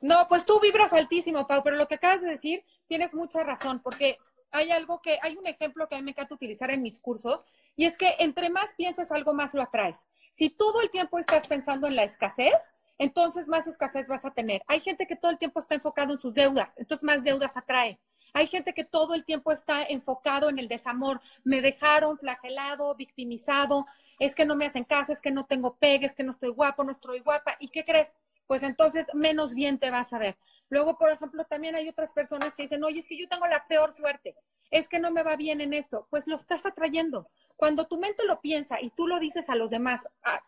No, 0.00 0.26
pues 0.28 0.44
tú 0.44 0.60
vibras 0.60 0.92
altísimo, 0.92 1.46
Pau, 1.46 1.62
pero 1.62 1.76
lo 1.76 1.88
que 1.88 1.96
acabas 1.96 2.22
de 2.22 2.30
decir, 2.30 2.64
tienes 2.86 3.14
mucha 3.14 3.42
razón, 3.42 3.80
porque 3.82 4.18
hay 4.50 4.70
algo 4.70 5.00
que, 5.02 5.18
hay 5.22 5.36
un 5.36 5.46
ejemplo 5.46 5.88
que 5.88 5.96
a 5.96 5.98
mí 5.98 6.04
me 6.04 6.10
encanta 6.12 6.34
utilizar 6.34 6.70
en 6.70 6.82
mis 6.82 7.00
cursos, 7.00 7.44
Y 7.76 7.84
es 7.84 7.96
que 7.96 8.16
entre 8.18 8.50
más 8.50 8.74
piensas 8.76 9.12
algo, 9.12 9.34
más 9.34 9.54
lo 9.54 9.62
atraes. 9.62 10.06
Si 10.32 10.50
todo 10.50 10.80
el 10.80 10.90
tiempo 10.90 11.18
estás 11.18 11.46
pensando 11.46 11.86
en 11.86 11.96
la 11.96 12.04
escasez, 12.04 12.74
entonces 12.98 13.46
más 13.46 13.66
escasez 13.66 14.08
vas 14.08 14.24
a 14.24 14.32
tener. 14.32 14.62
Hay 14.66 14.80
gente 14.80 15.06
que 15.06 15.16
todo 15.16 15.30
el 15.30 15.38
tiempo 15.38 15.60
está 15.60 15.74
enfocado 15.74 16.12
en 16.14 16.20
sus 16.20 16.34
deudas, 16.34 16.76
entonces 16.76 17.04
más 17.04 17.22
deudas 17.22 17.56
atrae. 17.56 17.98
Hay 18.34 18.46
gente 18.48 18.74
que 18.74 18.84
todo 18.84 19.14
el 19.14 19.24
tiempo 19.24 19.52
está 19.52 19.84
enfocado 19.84 20.48
en 20.48 20.58
el 20.58 20.68
desamor. 20.68 21.20
Me 21.44 21.62
dejaron 21.62 22.18
flagelado, 22.18 22.94
victimizado, 22.94 23.86
es 24.18 24.34
que 24.34 24.44
no 24.44 24.56
me 24.56 24.66
hacen 24.66 24.84
caso, 24.84 25.12
es 25.12 25.20
que 25.20 25.30
no 25.30 25.46
tengo 25.46 25.76
pegue, 25.76 26.06
es 26.06 26.14
que 26.14 26.22
no 26.22 26.32
estoy 26.32 26.50
guapo, 26.50 26.84
no 26.84 26.92
estoy 26.92 27.20
guapa. 27.20 27.56
¿Y 27.60 27.68
qué 27.68 27.84
crees? 27.84 28.08
Pues 28.48 28.62
entonces 28.62 29.06
menos 29.12 29.54
bien 29.54 29.78
te 29.78 29.90
vas 29.90 30.12
a 30.12 30.18
ver. 30.18 30.36
Luego, 30.70 30.98
por 30.98 31.10
ejemplo, 31.10 31.44
también 31.44 31.76
hay 31.76 31.88
otras 31.88 32.12
personas 32.14 32.54
que 32.56 32.62
dicen, 32.64 32.82
oye, 32.82 33.00
es 33.00 33.06
que 33.06 33.18
yo 33.18 33.28
tengo 33.28 33.46
la 33.46 33.66
peor 33.68 33.94
suerte, 33.94 34.34
es 34.70 34.88
que 34.88 34.98
no 34.98 35.10
me 35.10 35.22
va 35.22 35.36
bien 35.36 35.60
en 35.60 35.74
esto. 35.74 36.08
Pues 36.10 36.26
lo 36.26 36.36
estás 36.36 36.64
atrayendo. 36.64 37.28
Cuando 37.56 37.86
tu 37.86 37.98
mente 37.98 38.24
lo 38.24 38.40
piensa 38.40 38.80
y 38.80 38.88
tú 38.90 39.06
lo 39.06 39.20
dices 39.20 39.50
a 39.50 39.54
los 39.54 39.70
demás, 39.70 40.00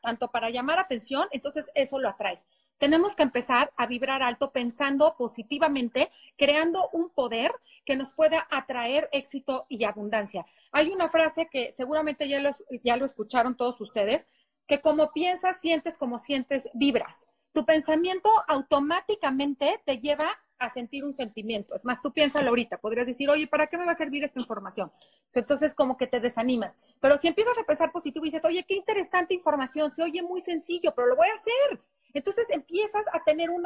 tanto 0.02 0.30
para 0.30 0.48
llamar 0.48 0.78
atención, 0.78 1.28
entonces 1.30 1.70
eso 1.74 1.98
lo 1.98 2.08
atraes. 2.08 2.46
Tenemos 2.78 3.14
que 3.14 3.22
empezar 3.22 3.70
a 3.76 3.86
vibrar 3.86 4.22
alto 4.22 4.50
pensando 4.50 5.14
positivamente, 5.18 6.10
creando 6.38 6.88
un 6.92 7.10
poder 7.10 7.52
que 7.84 7.96
nos 7.96 8.10
pueda 8.14 8.48
atraer 8.50 9.10
éxito 9.12 9.66
y 9.68 9.84
abundancia. 9.84 10.46
Hay 10.72 10.88
una 10.88 11.10
frase 11.10 11.48
que 11.50 11.74
seguramente 11.76 12.26
ya 12.26 12.40
lo, 12.40 12.50
ya 12.82 12.96
lo 12.96 13.04
escucharon 13.04 13.58
todos 13.58 13.78
ustedes, 13.82 14.26
que 14.66 14.80
como 14.80 15.12
piensas, 15.12 15.60
sientes, 15.60 15.98
como 15.98 16.18
sientes, 16.18 16.70
vibras. 16.72 17.28
Tu 17.52 17.64
pensamiento 17.64 18.28
automáticamente 18.46 19.80
te 19.84 19.98
lleva 19.98 20.38
a 20.60 20.70
sentir 20.70 21.04
un 21.04 21.14
sentimiento. 21.14 21.74
Es 21.74 21.84
más, 21.84 22.02
tú 22.02 22.12
piénsalo 22.12 22.50
ahorita, 22.50 22.78
podrías 22.78 23.06
decir, 23.06 23.28
oye, 23.30 23.46
¿para 23.46 23.66
qué 23.66 23.78
me 23.78 23.86
va 23.86 23.92
a 23.92 23.96
servir 23.96 24.22
esta 24.22 24.38
información? 24.38 24.92
Entonces, 25.34 25.74
como 25.74 25.96
que 25.96 26.06
te 26.06 26.20
desanimas. 26.20 26.76
Pero 27.00 27.16
si 27.18 27.28
empiezas 27.28 27.56
a 27.58 27.64
pensar 27.64 27.90
positivo 27.90 28.24
y 28.24 28.28
dices, 28.28 28.44
oye, 28.44 28.64
qué 28.68 28.74
interesante 28.74 29.34
información, 29.34 29.92
se 29.94 30.02
oye 30.02 30.22
muy 30.22 30.40
sencillo, 30.40 30.92
pero 30.94 31.08
lo 31.08 31.16
voy 31.16 31.28
a 31.28 31.34
hacer. 31.34 31.82
Entonces 32.12 32.46
empiezas 32.50 33.06
a 33.12 33.24
tener 33.24 33.50
un 33.50 33.64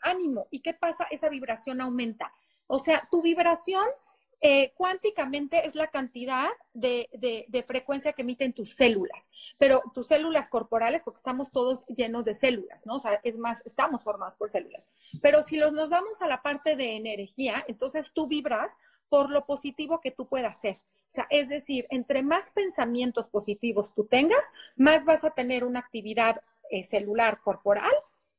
ánimo. 0.00 0.48
¿Y 0.50 0.60
qué 0.60 0.74
pasa? 0.74 1.06
Esa 1.10 1.28
vibración 1.28 1.80
aumenta. 1.80 2.32
O 2.66 2.78
sea, 2.78 3.06
tu 3.10 3.22
vibración 3.22 3.86
eh, 4.40 4.72
cuánticamente 4.76 5.66
es 5.66 5.74
la 5.74 5.88
cantidad 5.88 6.48
de, 6.72 7.08
de, 7.48 7.62
frecuencia 7.62 8.12
que 8.12 8.22
emiten 8.22 8.52
tus 8.52 8.74
células, 8.74 9.30
pero 9.58 9.82
tus 9.94 10.06
células 10.06 10.48
corporales, 10.48 11.02
porque 11.04 11.18
estamos 11.18 11.50
todos 11.50 11.84
llenos 11.86 12.24
de 12.24 12.34
células, 12.34 12.84
¿no? 12.86 12.96
O 12.96 13.00
sea, 13.00 13.20
es 13.22 13.36
más, 13.36 13.62
estamos 13.64 14.02
formados 14.02 14.34
por 14.34 14.50
células. 14.50 14.86
Pero 15.22 15.42
si 15.42 15.56
los, 15.56 15.72
nos 15.72 15.88
vamos 15.88 16.20
a 16.22 16.26
la 16.26 16.42
parte 16.42 16.76
de 16.76 16.96
energía, 16.96 17.64
entonces 17.68 18.12
tú 18.12 18.26
vibras 18.26 18.72
por 19.08 19.30
lo 19.30 19.46
positivo 19.46 20.00
que 20.00 20.10
tú 20.10 20.26
puedas 20.26 20.56
hacer. 20.56 20.80
O 21.08 21.12
sea, 21.14 21.26
es 21.30 21.48
decir, 21.48 21.86
entre 21.90 22.22
más 22.22 22.50
pensamientos 22.52 23.28
positivos 23.28 23.94
tú 23.94 24.04
tengas, 24.04 24.44
más 24.76 25.04
vas 25.04 25.22
a 25.22 25.30
tener 25.30 25.64
una 25.64 25.78
actividad 25.78 26.42
eh, 26.70 26.84
celular 26.84 27.40
corporal 27.40 27.92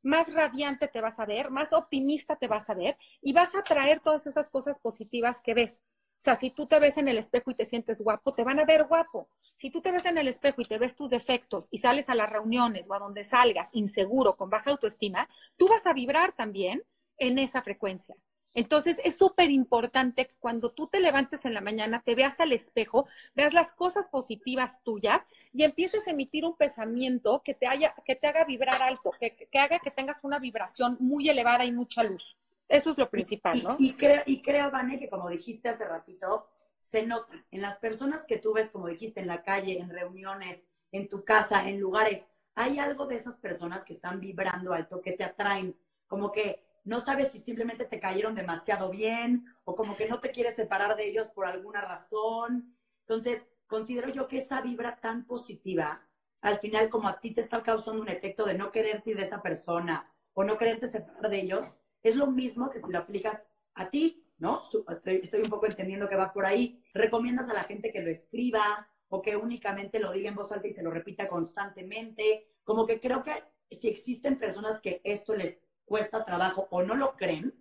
más 0.06 0.32
radiante 0.32 0.88
te 0.88 1.02
vas 1.02 1.20
a 1.20 1.26
ver, 1.26 1.50
más 1.50 1.74
optimista 1.74 2.36
te 2.36 2.48
vas 2.48 2.70
a 2.70 2.76
ver 2.76 2.98
y 3.22 3.34
vas 3.34 3.56
a 3.56 3.64
traer 3.64 4.00
todas 4.00 4.28
esas 4.28 4.50
cosas 4.50 4.80
positivas 4.80 5.42
que 5.42 5.54
ves. 5.54 5.84
O 6.18 6.22
sea, 6.22 6.36
si 6.36 6.50
tú 6.50 6.68
te 6.68 6.80
ves 6.80 6.98
en 6.98 7.08
el 7.08 7.18
espejo 7.18 7.52
y 7.52 7.56
te 7.56 7.66
sientes 7.66 8.02
guapo, 8.02 8.34
te 8.34 8.44
van 8.44 8.60
a 8.60 8.66
ver 8.66 8.86
guapo. 8.86 9.28
Si 9.56 9.70
tú 9.70 9.82
te 9.82 9.92
ves 9.92 10.06
en 10.06 10.18
el 10.18 10.28
espejo 10.28 10.62
y 10.62 10.66
te 10.66 10.78
ves 10.78 10.96
tus 10.96 11.10
defectos 11.10 11.68
y 11.72 11.80
sales 11.80 12.08
a 12.10 12.16
las 12.16 12.30
reuniones 12.30 12.90
o 12.90 12.94
a 12.94 13.00
donde 13.00 13.24
salgas 13.24 13.70
inseguro, 13.74 14.38
con 14.38 14.50
baja 14.50 14.72
autoestima, 14.72 15.28
tú 15.58 15.68
vas 15.68 15.86
a 15.86 15.94
vibrar 15.94 16.34
también 16.34 16.84
en 17.18 17.40
esa 17.40 17.62
frecuencia. 17.62 18.16
Entonces 18.56 18.98
es 19.04 19.18
súper 19.18 19.52
importante 19.52 20.28
que 20.28 20.36
cuando 20.40 20.72
tú 20.72 20.88
te 20.88 21.00
levantes 21.00 21.46
en 21.46 21.54
la 21.54 21.62
mañana, 21.62 22.02
te 22.04 22.16
veas 22.16 22.40
al 22.40 22.54
espejo, 22.54 23.08
veas 23.36 23.54
las 23.54 23.74
cosas 23.74 24.10
positivas 24.10 24.82
tuyas 24.82 25.28
y 25.54 25.64
empieces 25.64 26.08
a 26.08 26.12
emitir 26.12 26.46
un 26.46 26.56
pensamiento 26.56 27.44
que 27.44 27.54
te, 27.54 27.68
haya, 27.68 27.94
que 28.06 28.16
te 28.16 28.28
haga 28.28 28.46
vibrar 28.46 28.82
alto, 28.82 29.12
que, 29.20 29.36
que 29.36 29.60
haga 29.60 29.80
que 29.80 29.92
tengas 29.92 30.24
una 30.24 30.40
vibración 30.40 30.98
muy 31.00 31.30
elevada 31.30 31.66
y 31.66 31.72
mucha 31.72 32.02
luz. 32.04 32.38
Eso 32.68 32.92
es 32.92 32.98
lo 32.98 33.10
principal, 33.10 33.62
¿no? 33.62 33.76
Y, 33.78 33.94
creo, 33.94 34.24
y 34.26 34.42
creo, 34.42 34.72
Vane, 34.72 34.98
que 34.98 35.10
como 35.10 35.30
dijiste 35.30 35.70
hace 35.70 35.86
ratito, 35.86 36.48
se 36.80 37.06
nota 37.06 37.34
en 37.52 37.62
las 37.62 37.78
personas 37.78 38.26
que 38.26 38.38
tú 38.38 38.54
ves, 38.54 38.70
como 38.70 38.88
dijiste, 38.88 39.20
en 39.20 39.28
la 39.28 39.44
calle, 39.44 39.80
en 39.80 39.90
reuniones, 39.90 40.64
en 40.92 41.10
tu 41.10 41.24
casa, 41.24 41.68
en 41.70 41.80
lugares, 41.80 42.26
hay 42.56 42.80
algo 42.80 43.06
de 43.06 43.16
esas 43.16 43.36
personas 43.36 43.84
que 43.84 43.94
están 43.94 44.20
vibrando 44.20 44.74
alto, 44.74 45.02
que 45.02 45.12
te 45.12 45.24
atraen, 45.24 45.76
como 46.08 46.32
que 46.32 46.65
no 46.86 47.02
sabes 47.02 47.32
si 47.32 47.40
simplemente 47.40 47.86
te 47.86 48.00
cayeron 48.00 48.36
demasiado 48.36 48.90
bien 48.90 49.46
o 49.64 49.76
como 49.76 49.98
que 49.98 50.08
no 50.08 50.20
te 50.20 50.32
quieres 50.32 50.56
separar 50.56 50.96
de 50.96 51.08
ellos 51.08 51.28
por 51.30 51.48
alguna 51.48 51.82
razón. 51.82 52.78
Entonces, 53.02 53.42
considero 53.68 54.10
yo 54.10 54.28
que 54.28 54.38
esa 54.38 54.62
vibra 54.62 55.00
tan 55.02 55.26
positiva, 55.26 56.08
al 56.42 56.60
final 56.60 56.90
como 56.90 57.08
a 57.08 57.20
ti 57.20 57.32
te 57.32 57.42
está 57.42 57.64
causando 57.64 58.02
un 58.02 58.10
efecto 58.10 58.46
de 58.46 58.58
no 58.58 58.72
quererte 58.72 59.16
de 59.16 59.24
esa 59.24 59.42
persona 59.42 60.14
o 60.34 60.44
no 60.44 60.58
quererte 60.58 60.88
separar 60.88 61.30
de 61.30 61.42
ellos, 61.42 61.68
es 62.04 62.16
lo 62.16 62.28
mismo 62.28 62.70
que 62.70 62.80
si 62.80 62.92
lo 62.92 63.00
aplicas 63.00 63.48
a 63.74 63.90
ti, 63.90 64.24
¿no? 64.38 64.62
Estoy 65.06 65.42
un 65.42 65.50
poco 65.50 65.66
entendiendo 65.66 66.08
que 66.08 66.16
va 66.16 66.34
por 66.34 66.46
ahí. 66.46 66.84
Recomiendas 66.94 67.50
a 67.50 67.54
la 67.54 67.64
gente 67.64 67.92
que 67.92 68.02
lo 68.02 68.12
escriba 68.12 68.88
o 69.08 69.24
que 69.24 69.36
únicamente 69.36 70.00
lo 70.00 70.12
diga 70.12 70.30
en 70.30 70.36
voz 70.36 70.52
alta 70.52 70.68
y 70.68 70.74
se 70.74 70.84
lo 70.84 70.92
repita 70.92 71.28
constantemente. 71.28 72.48
Como 72.64 72.86
que 72.86 73.00
creo 73.00 73.24
que 73.24 73.32
si 73.72 73.88
existen 73.88 74.38
personas 74.38 74.80
que 74.82 75.02
esto 75.04 75.34
les 75.36 75.60
cuesta 75.86 76.26
trabajo 76.26 76.68
o 76.72 76.84
no 76.84 76.96
lo 76.96 77.16
creen, 77.16 77.54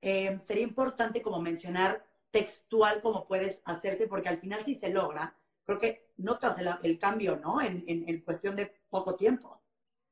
eh, 0.00 0.38
sería 0.46 0.62
importante 0.62 1.22
como 1.22 1.40
mencionar 1.40 2.04
textual 2.30 3.00
cómo 3.02 3.26
puedes 3.26 3.60
hacerse, 3.64 4.06
porque 4.06 4.28
al 4.28 4.38
final 4.38 4.64
si 4.64 4.74
se 4.74 4.90
logra, 4.90 5.36
creo 5.64 5.78
que 5.78 6.06
notas 6.16 6.56
el, 6.82 6.98
cambio, 6.98 7.36
¿no? 7.36 7.60
En, 7.60 7.84
en, 7.86 8.08
en 8.08 8.20
cuestión 8.20 8.56
de 8.56 8.72
poco 8.88 9.16
tiempo. 9.16 9.60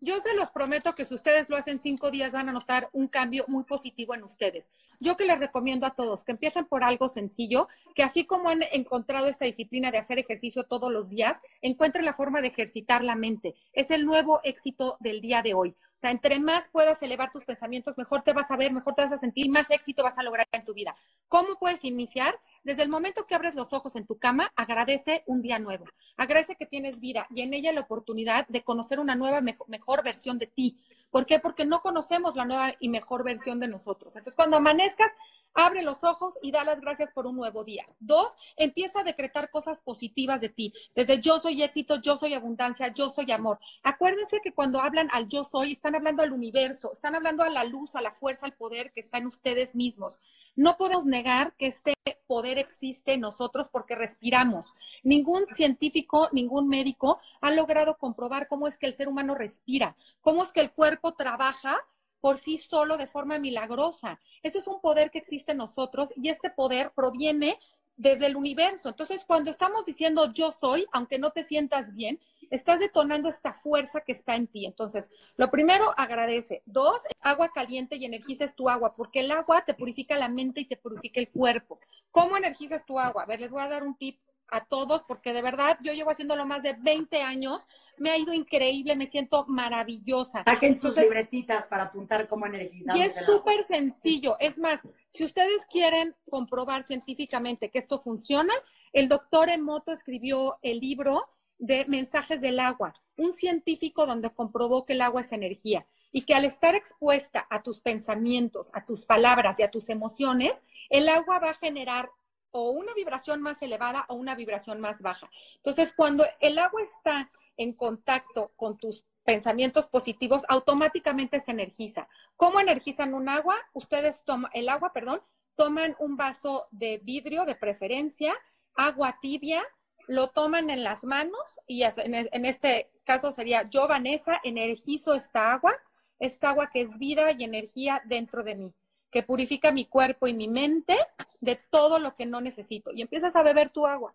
Yo 0.04 0.20
se 0.20 0.34
los 0.34 0.50
prometo 0.50 0.94
que 0.94 1.06
si 1.06 1.14
ustedes 1.14 1.48
lo 1.48 1.56
hacen 1.56 1.78
cinco 1.78 2.10
días 2.10 2.34
van 2.34 2.50
a 2.50 2.52
notar 2.52 2.90
un 2.92 3.08
cambio 3.08 3.46
muy 3.48 3.64
positivo 3.64 4.14
en 4.14 4.22
ustedes. 4.22 4.70
Yo 5.00 5.16
que 5.16 5.24
les 5.24 5.38
recomiendo 5.38 5.86
a 5.86 5.94
todos 5.94 6.24
que 6.24 6.32
empiecen 6.32 6.66
por 6.66 6.84
algo 6.84 7.08
sencillo, 7.08 7.68
que 7.94 8.02
así 8.02 8.26
como 8.26 8.50
han 8.50 8.64
encontrado 8.72 9.28
esta 9.28 9.46
disciplina 9.46 9.90
de 9.90 9.96
hacer 9.96 10.18
ejercicio 10.18 10.64
todos 10.64 10.92
los 10.92 11.08
días, 11.08 11.40
encuentren 11.62 12.04
la 12.04 12.12
forma 12.12 12.42
de 12.42 12.48
ejercitar 12.48 13.02
la 13.02 13.14
mente. 13.14 13.54
Es 13.72 13.90
el 13.90 14.04
nuevo 14.04 14.40
éxito 14.44 14.98
del 15.00 15.22
día 15.22 15.40
de 15.40 15.54
hoy. 15.54 15.74
O 15.96 16.00
sea, 16.00 16.10
entre 16.10 16.40
más 16.40 16.68
puedas 16.72 17.00
elevar 17.02 17.30
tus 17.32 17.44
pensamientos, 17.44 17.96
mejor 17.96 18.22
te 18.22 18.32
vas 18.32 18.50
a 18.50 18.56
ver, 18.56 18.72
mejor 18.72 18.94
te 18.94 19.02
vas 19.02 19.12
a 19.12 19.18
sentir, 19.18 19.48
más 19.48 19.70
éxito 19.70 20.02
vas 20.02 20.18
a 20.18 20.22
lograr 20.22 20.48
en 20.50 20.64
tu 20.64 20.74
vida. 20.74 20.96
¿Cómo 21.28 21.56
puedes 21.58 21.84
iniciar? 21.84 22.38
Desde 22.64 22.82
el 22.82 22.88
momento 22.88 23.26
que 23.26 23.34
abres 23.34 23.54
los 23.54 23.72
ojos 23.72 23.94
en 23.94 24.06
tu 24.06 24.18
cama, 24.18 24.52
agradece 24.56 25.22
un 25.26 25.40
día 25.40 25.58
nuevo. 25.58 25.84
Agradece 26.16 26.56
que 26.56 26.66
tienes 26.66 26.98
vida 26.98 27.26
y 27.30 27.42
en 27.42 27.54
ella 27.54 27.72
la 27.72 27.82
oportunidad 27.82 28.46
de 28.48 28.64
conocer 28.64 28.98
una 28.98 29.14
nueva, 29.14 29.40
mejor 29.40 30.02
versión 30.02 30.38
de 30.38 30.46
ti. 30.46 30.78
¿Por 31.10 31.26
qué? 31.26 31.38
Porque 31.38 31.64
no 31.64 31.80
conocemos 31.80 32.34
la 32.34 32.44
nueva 32.44 32.74
y 32.80 32.88
mejor 32.88 33.22
versión 33.22 33.60
de 33.60 33.68
nosotros. 33.68 34.16
Entonces, 34.16 34.34
cuando 34.34 34.56
amanezcas, 34.56 35.12
Abre 35.54 35.82
los 35.82 36.02
ojos 36.02 36.34
y 36.42 36.50
da 36.50 36.64
las 36.64 36.80
gracias 36.80 37.12
por 37.12 37.26
un 37.26 37.36
nuevo 37.36 37.64
día. 37.64 37.86
Dos, 38.00 38.32
empieza 38.56 39.00
a 39.00 39.04
decretar 39.04 39.50
cosas 39.50 39.80
positivas 39.82 40.40
de 40.40 40.48
ti. 40.48 40.74
Desde 40.94 41.20
yo 41.20 41.38
soy 41.38 41.62
éxito, 41.62 42.00
yo 42.00 42.16
soy 42.16 42.34
abundancia, 42.34 42.92
yo 42.92 43.10
soy 43.10 43.30
amor. 43.30 43.58
Acuérdense 43.82 44.40
que 44.42 44.52
cuando 44.52 44.80
hablan 44.80 45.08
al 45.12 45.28
yo 45.28 45.44
soy, 45.44 45.72
están 45.72 45.94
hablando 45.94 46.22
al 46.22 46.32
universo, 46.32 46.92
están 46.92 47.14
hablando 47.14 47.44
a 47.44 47.50
la 47.50 47.64
luz, 47.64 47.94
a 47.94 48.02
la 48.02 48.12
fuerza, 48.12 48.46
al 48.46 48.54
poder 48.54 48.92
que 48.92 49.00
está 49.00 49.18
en 49.18 49.28
ustedes 49.28 49.74
mismos. 49.74 50.18
No 50.56 50.76
podemos 50.76 51.06
negar 51.06 51.54
que 51.56 51.68
este 51.68 51.94
poder 52.26 52.58
existe 52.58 53.12
en 53.12 53.20
nosotros 53.20 53.68
porque 53.70 53.94
respiramos. 53.94 54.74
Ningún 55.02 55.46
científico, 55.46 56.28
ningún 56.32 56.68
médico 56.68 57.18
ha 57.40 57.50
logrado 57.50 57.96
comprobar 57.96 58.48
cómo 58.48 58.66
es 58.66 58.78
que 58.78 58.86
el 58.86 58.94
ser 58.94 59.08
humano 59.08 59.34
respira, 59.34 59.96
cómo 60.20 60.42
es 60.42 60.52
que 60.52 60.60
el 60.60 60.72
cuerpo 60.72 61.14
trabaja 61.14 61.80
por 62.24 62.38
sí 62.38 62.56
solo 62.56 62.96
de 62.96 63.06
forma 63.06 63.38
milagrosa. 63.38 64.18
Eso 64.42 64.58
es 64.58 64.66
un 64.66 64.80
poder 64.80 65.10
que 65.10 65.18
existe 65.18 65.52
en 65.52 65.58
nosotros 65.58 66.08
y 66.16 66.30
este 66.30 66.48
poder 66.48 66.90
proviene 66.96 67.58
desde 67.98 68.24
el 68.24 68.36
universo. 68.36 68.88
Entonces, 68.88 69.26
cuando 69.26 69.50
estamos 69.50 69.84
diciendo 69.84 70.32
yo 70.32 70.50
soy, 70.58 70.86
aunque 70.90 71.18
no 71.18 71.32
te 71.32 71.42
sientas 71.42 71.94
bien, 71.94 72.18
estás 72.48 72.80
detonando 72.80 73.28
esta 73.28 73.52
fuerza 73.52 74.00
que 74.00 74.12
está 74.12 74.36
en 74.36 74.46
ti. 74.46 74.64
Entonces, 74.64 75.10
lo 75.36 75.50
primero, 75.50 75.92
agradece. 75.98 76.62
Dos, 76.64 77.02
agua 77.20 77.50
caliente 77.50 77.96
y 77.96 78.06
energizas 78.06 78.54
tu 78.54 78.70
agua, 78.70 78.94
porque 78.96 79.20
el 79.20 79.30
agua 79.30 79.62
te 79.66 79.74
purifica 79.74 80.16
la 80.16 80.30
mente 80.30 80.62
y 80.62 80.64
te 80.64 80.78
purifica 80.78 81.20
el 81.20 81.28
cuerpo. 81.28 81.78
¿Cómo 82.10 82.38
energizas 82.38 82.86
tu 82.86 82.98
agua? 82.98 83.24
A 83.24 83.26
ver, 83.26 83.40
les 83.40 83.50
voy 83.50 83.60
a 83.60 83.68
dar 83.68 83.82
un 83.82 83.98
tip 83.98 84.18
a 84.48 84.64
todos, 84.64 85.02
porque 85.04 85.32
de 85.32 85.42
verdad 85.42 85.78
yo 85.82 85.92
llevo 85.92 86.10
haciéndolo 86.10 86.46
más 86.46 86.62
de 86.62 86.74
20 86.74 87.22
años, 87.22 87.66
me 87.96 88.10
ha 88.10 88.18
ido 88.18 88.32
increíble, 88.32 88.96
me 88.96 89.06
siento 89.06 89.46
maravillosa. 89.46 90.44
Saquen 90.44 90.78
sus 90.78 90.96
libretitas 90.96 91.66
para 91.66 91.84
apuntar 91.84 92.28
cómo 92.28 92.46
energizar. 92.46 92.96
Y 92.96 93.02
es 93.02 93.14
súper 93.24 93.64
sencillo. 93.64 94.36
Es 94.40 94.58
más, 94.58 94.80
si 95.08 95.24
ustedes 95.24 95.62
quieren 95.70 96.14
comprobar 96.28 96.84
científicamente 96.84 97.70
que 97.70 97.78
esto 97.78 97.98
funciona, 97.98 98.54
el 98.92 99.08
doctor 99.08 99.48
Emoto 99.48 99.92
escribió 99.92 100.58
el 100.62 100.80
libro 100.80 101.28
de 101.58 101.84
Mensajes 101.86 102.40
del 102.40 102.60
Agua, 102.60 102.94
un 103.16 103.32
científico 103.32 104.06
donde 104.06 104.30
comprobó 104.30 104.84
que 104.84 104.94
el 104.94 105.02
agua 105.02 105.20
es 105.20 105.32
energía 105.32 105.86
y 106.12 106.22
que 106.22 106.34
al 106.34 106.44
estar 106.44 106.74
expuesta 106.74 107.46
a 107.50 107.62
tus 107.62 107.80
pensamientos, 107.80 108.70
a 108.72 108.84
tus 108.84 109.04
palabras 109.04 109.58
y 109.58 109.62
a 109.62 109.70
tus 109.70 109.88
emociones, 109.88 110.62
el 110.90 111.08
agua 111.08 111.38
va 111.40 111.50
a 111.50 111.54
generar 111.54 112.10
o 112.56 112.70
una 112.70 112.94
vibración 112.94 113.42
más 113.42 113.60
elevada 113.62 114.06
o 114.08 114.14
una 114.14 114.36
vibración 114.36 114.80
más 114.80 115.02
baja. 115.02 115.28
Entonces, 115.56 115.92
cuando 115.92 116.24
el 116.38 116.56
agua 116.58 116.82
está 116.82 117.32
en 117.56 117.72
contacto 117.72 118.52
con 118.54 118.78
tus 118.78 119.02
pensamientos 119.24 119.88
positivos, 119.88 120.42
automáticamente 120.48 121.40
se 121.40 121.50
energiza. 121.50 122.08
¿Cómo 122.36 122.60
energizan 122.60 123.12
un 123.12 123.28
agua? 123.28 123.56
Ustedes 123.72 124.22
toman, 124.24 124.52
el 124.54 124.68
agua, 124.68 124.92
perdón, 124.92 125.20
toman 125.56 125.96
un 125.98 126.16
vaso 126.16 126.68
de 126.70 126.98
vidrio 126.98 127.44
de 127.44 127.56
preferencia, 127.56 128.34
agua 128.76 129.18
tibia, 129.20 129.64
lo 130.06 130.28
toman 130.28 130.70
en 130.70 130.84
las 130.84 131.02
manos 131.02 131.60
y 131.66 131.82
en 131.82 132.44
este 132.44 132.92
caso 133.02 133.32
sería 133.32 133.68
yo, 133.68 133.88
Vanessa, 133.88 134.40
energizo 134.44 135.14
esta 135.14 135.52
agua, 135.52 135.74
esta 136.20 136.50
agua 136.50 136.70
que 136.72 136.82
es 136.82 136.98
vida 136.98 137.32
y 137.32 137.42
energía 137.42 138.00
dentro 138.04 138.44
de 138.44 138.54
mí, 138.54 138.74
que 139.10 139.24
purifica 139.24 139.72
mi 139.72 139.86
cuerpo 139.86 140.28
y 140.28 140.34
mi 140.34 140.46
mente 140.46 140.96
de 141.44 141.56
todo 141.70 141.98
lo 141.98 142.16
que 142.16 142.26
no 142.26 142.40
necesito. 142.40 142.90
Y 142.92 143.02
empiezas 143.02 143.36
a 143.36 143.42
beber 143.42 143.70
tu 143.70 143.86
agua. 143.86 144.14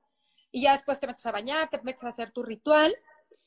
Y 0.51 0.63
ya 0.63 0.73
después 0.73 0.99
te 0.99 1.07
metes 1.07 1.25
a 1.25 1.31
bañar, 1.31 1.69
te 1.69 1.81
metes 1.83 2.03
a 2.03 2.09
hacer 2.09 2.31
tu 2.31 2.43
ritual 2.43 2.95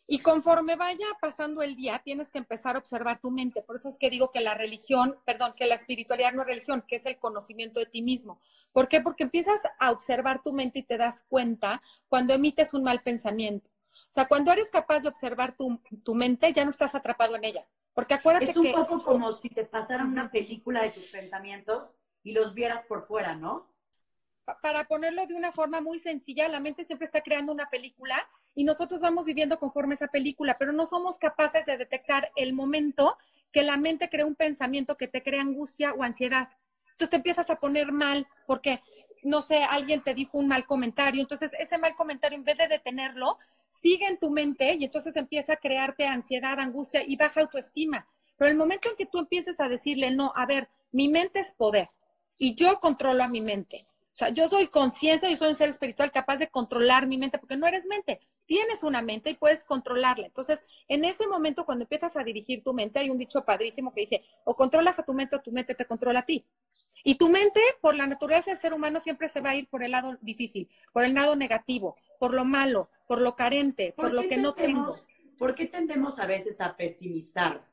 y 0.07 0.19
conforme 0.19 0.77
vaya 0.77 1.07
pasando 1.21 1.63
el 1.63 1.77
día, 1.77 2.01
tienes 2.05 2.31
que 2.31 2.39
empezar 2.39 2.77
a 2.77 2.81
observar 2.81 3.21
tu 3.21 3.31
mente. 3.31 3.63
Por 3.63 3.77
eso 3.77 3.89
es 3.89 3.99
que 3.99 4.11
digo 4.11 4.31
que 4.31 4.41
la 4.41 4.55
religión, 4.55 5.17
perdón, 5.25 5.55
que 5.57 5.67
la 5.67 5.77
espiritualidad 5.77 6.33
no 6.33 6.43
es 6.43 6.49
religión, 6.49 6.85
que 6.87 6.97
es 6.97 7.07
el 7.07 7.19
conocimiento 7.19 7.81
de 7.81 7.87
ti 7.87 8.03
mismo. 8.03 8.41
¿Por 8.73 8.89
qué? 8.89 9.01
Porque 9.01 9.23
empiezas 9.23 9.61
a 9.79 9.91
observar 9.91 10.43
tu 10.43 10.53
mente 10.53 10.81
y 10.81 10.83
te 10.83 10.99
das 10.99 11.25
cuenta 11.29 11.83
cuando 12.09 12.35
emites 12.35 12.75
un 12.75 12.83
mal 12.83 13.03
pensamiento. 13.03 13.71
O 13.93 14.13
sea, 14.13 14.27
cuando 14.27 14.53
eres 14.53 14.71
capaz 14.71 15.01
de 15.01 15.09
observar 15.09 15.57
tu, 15.57 16.15
mente, 16.15 16.53
ya 16.53 16.65
no 16.65 16.71
estás 16.73 16.95
atrapado 16.95 17.37
en 17.37 17.45
ella. 17.45 17.67
Porque 17.95 18.15
acuérdate 18.15 18.51
es 18.51 18.57
un 18.57 18.73
poco 18.73 19.03
como 19.03 19.33
si 19.39 19.49
te 19.51 19.65
pasaran 19.65 20.09
una 20.09 20.31
película 20.31 20.83
de 20.83 20.91
tus 20.91 21.07
pensamientos 21.07 21.91
y 22.23 22.33
los 22.33 22.55
vieras 22.55 22.85
por 22.87 23.07
fuera, 23.07 23.35
¿no? 23.35 23.72
Para 24.61 24.85
ponerlo 24.85 25.27
de 25.27 25.35
una 25.35 25.53
forma 25.53 25.81
muy 25.81 25.99
sencilla, 26.01 26.49
la 26.49 26.59
mente 26.59 26.85
siempre 26.85 27.07
está 27.07 27.21
creando 27.21 27.53
una 27.53 27.71
película 27.71 28.29
y 28.55 28.65
nosotros 28.65 29.01
vamos 29.01 29.25
viviendo 29.25 29.59
conforme 29.59 29.95
esa 29.95 30.09
película, 30.09 30.57
pero 30.59 30.73
no 30.73 30.87
somos 30.87 31.19
capaces 31.19 31.65
de 31.65 31.77
detectar 31.77 32.33
el 32.35 32.53
momento 32.53 33.17
que 33.53 33.63
la 33.63 33.77
mente 33.77 34.09
crea 34.09 34.27
un 34.27 34.35
pensamiento 34.35 34.97
que 34.97 35.07
te 35.07 35.23
crea 35.23 35.43
angustia 35.43 35.93
o 35.93 36.03
ansiedad. 36.03 36.49
Entonces 36.93 37.11
te 37.11 37.17
empiezas 37.17 37.51
a 37.51 37.57
poner 37.57 37.93
mal 37.93 38.27
porque, 38.47 38.83
no 39.23 39.43
sé, 39.43 39.63
alguien 39.63 40.03
te 40.03 40.15
dijo 40.15 40.39
un 40.39 40.49
mal 40.49 40.67
comentario, 40.67 41.21
entonces 41.21 41.53
ese 41.59 41.79
mal 41.79 41.95
comentario 41.95 42.37
en 42.37 42.45
vez 42.45 42.59
de 42.59 42.69
detenerlo, 42.69 43.39
sigue 43.71 44.07
en 44.07 44.19
tu 44.19 44.31
mente 44.31 44.75
y 44.75 44.85
entonces 44.85 45.15
empieza 45.17 45.55
a 45.55 45.57
crearte 45.57 46.07
ansiedad, 46.07 46.59
angustia 46.59 47.03
y 47.07 47.17
baja 47.17 47.41
autoestima. 47.41 48.09
Pero 48.37 48.51
el 48.51 48.57
momento 48.57 48.89
en 48.89 48.97
que 48.97 49.07
tú 49.07 49.21
empieces 49.21 49.61
a 49.61 49.69
decirle, 49.69 50.11
no, 50.11 50.33
a 50.35 50.47
ver, 50.47 50.69
mi 50.91 51.09
mente 51.09 51.41
es 51.41 51.53
poder 51.53 51.91
y 52.39 52.55
yo 52.55 52.81
controlo 52.81 53.23
a 53.23 53.29
mi 53.29 53.41
mente. 53.41 53.87
O 54.13 54.17
sea, 54.17 54.29
yo 54.29 54.47
soy 54.49 54.67
conciencia, 54.69 55.31
y 55.31 55.37
soy 55.39 55.49
un 55.49 55.57
ser 55.57 55.71
espiritual 55.71 56.13
capaz 56.13 56.37
de 56.37 56.51
controlar 56.51 57.07
mi 57.07 57.17
mente, 57.17 57.39
porque 57.39 57.57
no 57.57 57.67
eres 57.67 57.87
mente, 57.87 58.21
tienes 58.45 58.83
una 58.83 59.01
mente 59.01 59.31
y 59.31 59.35
puedes 59.35 59.65
controlarla. 59.65 60.27
Entonces, 60.27 60.63
en 60.89 61.07
ese 61.07 61.27
momento, 61.27 61.65
cuando 61.65 61.85
empiezas 61.85 62.15
a 62.17 62.23
dirigir 62.23 62.63
tu 62.63 62.75
mente, 62.75 62.99
hay 62.99 63.09
un 63.09 63.17
dicho 63.17 63.43
padrísimo 63.43 63.95
que 63.95 64.03
dice, 64.03 64.23
o 64.45 64.55
controlas 64.55 64.99
a 64.99 65.05
tu 65.05 65.15
mente 65.15 65.37
o 65.37 65.41
tu 65.41 65.51
mente 65.51 65.75
te 65.75 65.87
controla 65.87 66.21
a 66.21 66.27
ti. 66.27 66.45
Y 67.05 67.15
tu 67.15 67.31
mente, 67.31 67.61
por 67.81 67.95
la 67.95 68.07
naturaleza 68.07 68.51
del 68.51 68.61
ser 68.61 68.75
humano, 68.75 69.01
siempre 69.01 69.31
se 69.31 69.41
va 69.41 69.51
a 69.51 69.57
ir 69.57 69.69
por 69.69 69.83
el 69.83 69.93
lado 69.93 70.19
difícil, 70.21 70.69
por 70.93 71.05
el 71.05 71.15
lado 71.15 71.35
negativo, 71.35 71.97
por 72.19 72.35
lo 72.35 72.45
malo, 72.45 72.91
por 73.09 73.21
lo 73.21 73.35
carente, 73.35 73.95
por, 73.97 74.13
lo 74.13 74.29
que 74.29 74.37
no 74.37 74.53
tengo. 74.55 74.95
¿Por 75.39 75.55
qué 75.55 75.67
tendemos 75.67 76.19
a 76.19 76.27
veces 76.27 76.61
a 76.61 76.77
pesimizar? 76.77 77.67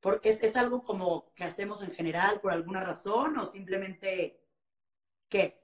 ¿Porque 0.00 0.30
es, 0.30 0.42
es 0.42 0.56
algo 0.56 0.82
como 0.82 1.32
que 1.34 1.44
hacemos 1.44 1.80
en 1.82 1.92
general 1.92 2.40
por 2.40 2.52
alguna 2.52 2.80
razón 2.80 3.38
o 3.38 3.52
simplemente 3.52 4.42
qué? 5.28 5.59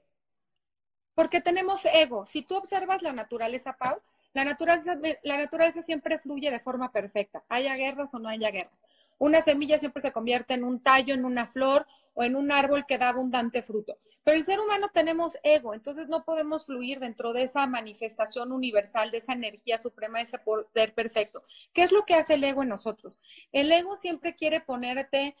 Porque 1.17 1.41
tenemos 1.41 1.83
ego. 1.85 2.27
Si 2.27 2.43
tú 2.43 2.55
observas 2.55 3.01
la 3.01 3.11
naturaleza, 3.11 3.75
Pau, 3.75 3.99
la 4.33 4.45
naturaleza, 4.45 5.81
siempre 5.81 6.19
fluye 6.19 6.51
de 6.51 6.59
forma 6.59 6.91
perfecta, 6.91 7.43
haya 7.49 7.75
guerras 7.75 8.13
o 8.13 8.19
no 8.19 8.29
haya 8.29 8.51
guerras. 8.51 8.79
Una 9.17 9.41
semilla 9.41 9.79
siempre 9.79 10.03
se 10.03 10.11
convierte 10.11 10.53
en 10.53 10.63
un 10.63 10.79
tallo, 10.79 11.15
en 11.15 11.25
una 11.25 11.47
flor 11.47 11.87
o 12.13 12.23
en 12.23 12.35
un 12.35 12.51
árbol 12.51 12.85
que 12.87 12.99
da 12.99 13.09
abundante 13.09 13.63
fruto. 13.63 13.97
Pero 14.23 14.37
el 14.37 14.45
ser 14.45 14.59
humano 14.59 14.91
tenemos 14.93 15.39
ego, 15.41 15.73
entonces 15.73 16.07
no 16.07 16.23
podemos 16.23 16.67
fluir 16.67 16.99
dentro 16.99 17.33
de 17.33 17.43
esa 17.43 17.65
manifestación 17.65 18.51
universal, 18.51 19.09
de 19.09 19.17
esa 19.17 19.33
energía 19.33 19.79
suprema, 19.79 20.19
de 20.19 20.25
ese 20.25 20.37
poder 20.37 20.93
perfecto. 20.93 21.41
¿Qué 21.73 21.81
es 21.81 21.91
lo 21.91 22.05
que 22.05 22.13
hace 22.13 22.35
el 22.35 22.43
ego 22.43 22.61
en 22.61 22.69
nosotros? 22.69 23.17
El 23.51 23.71
ego 23.71 23.95
siempre 23.95 24.35
quiere 24.35 24.61
ponerte, 24.61 25.35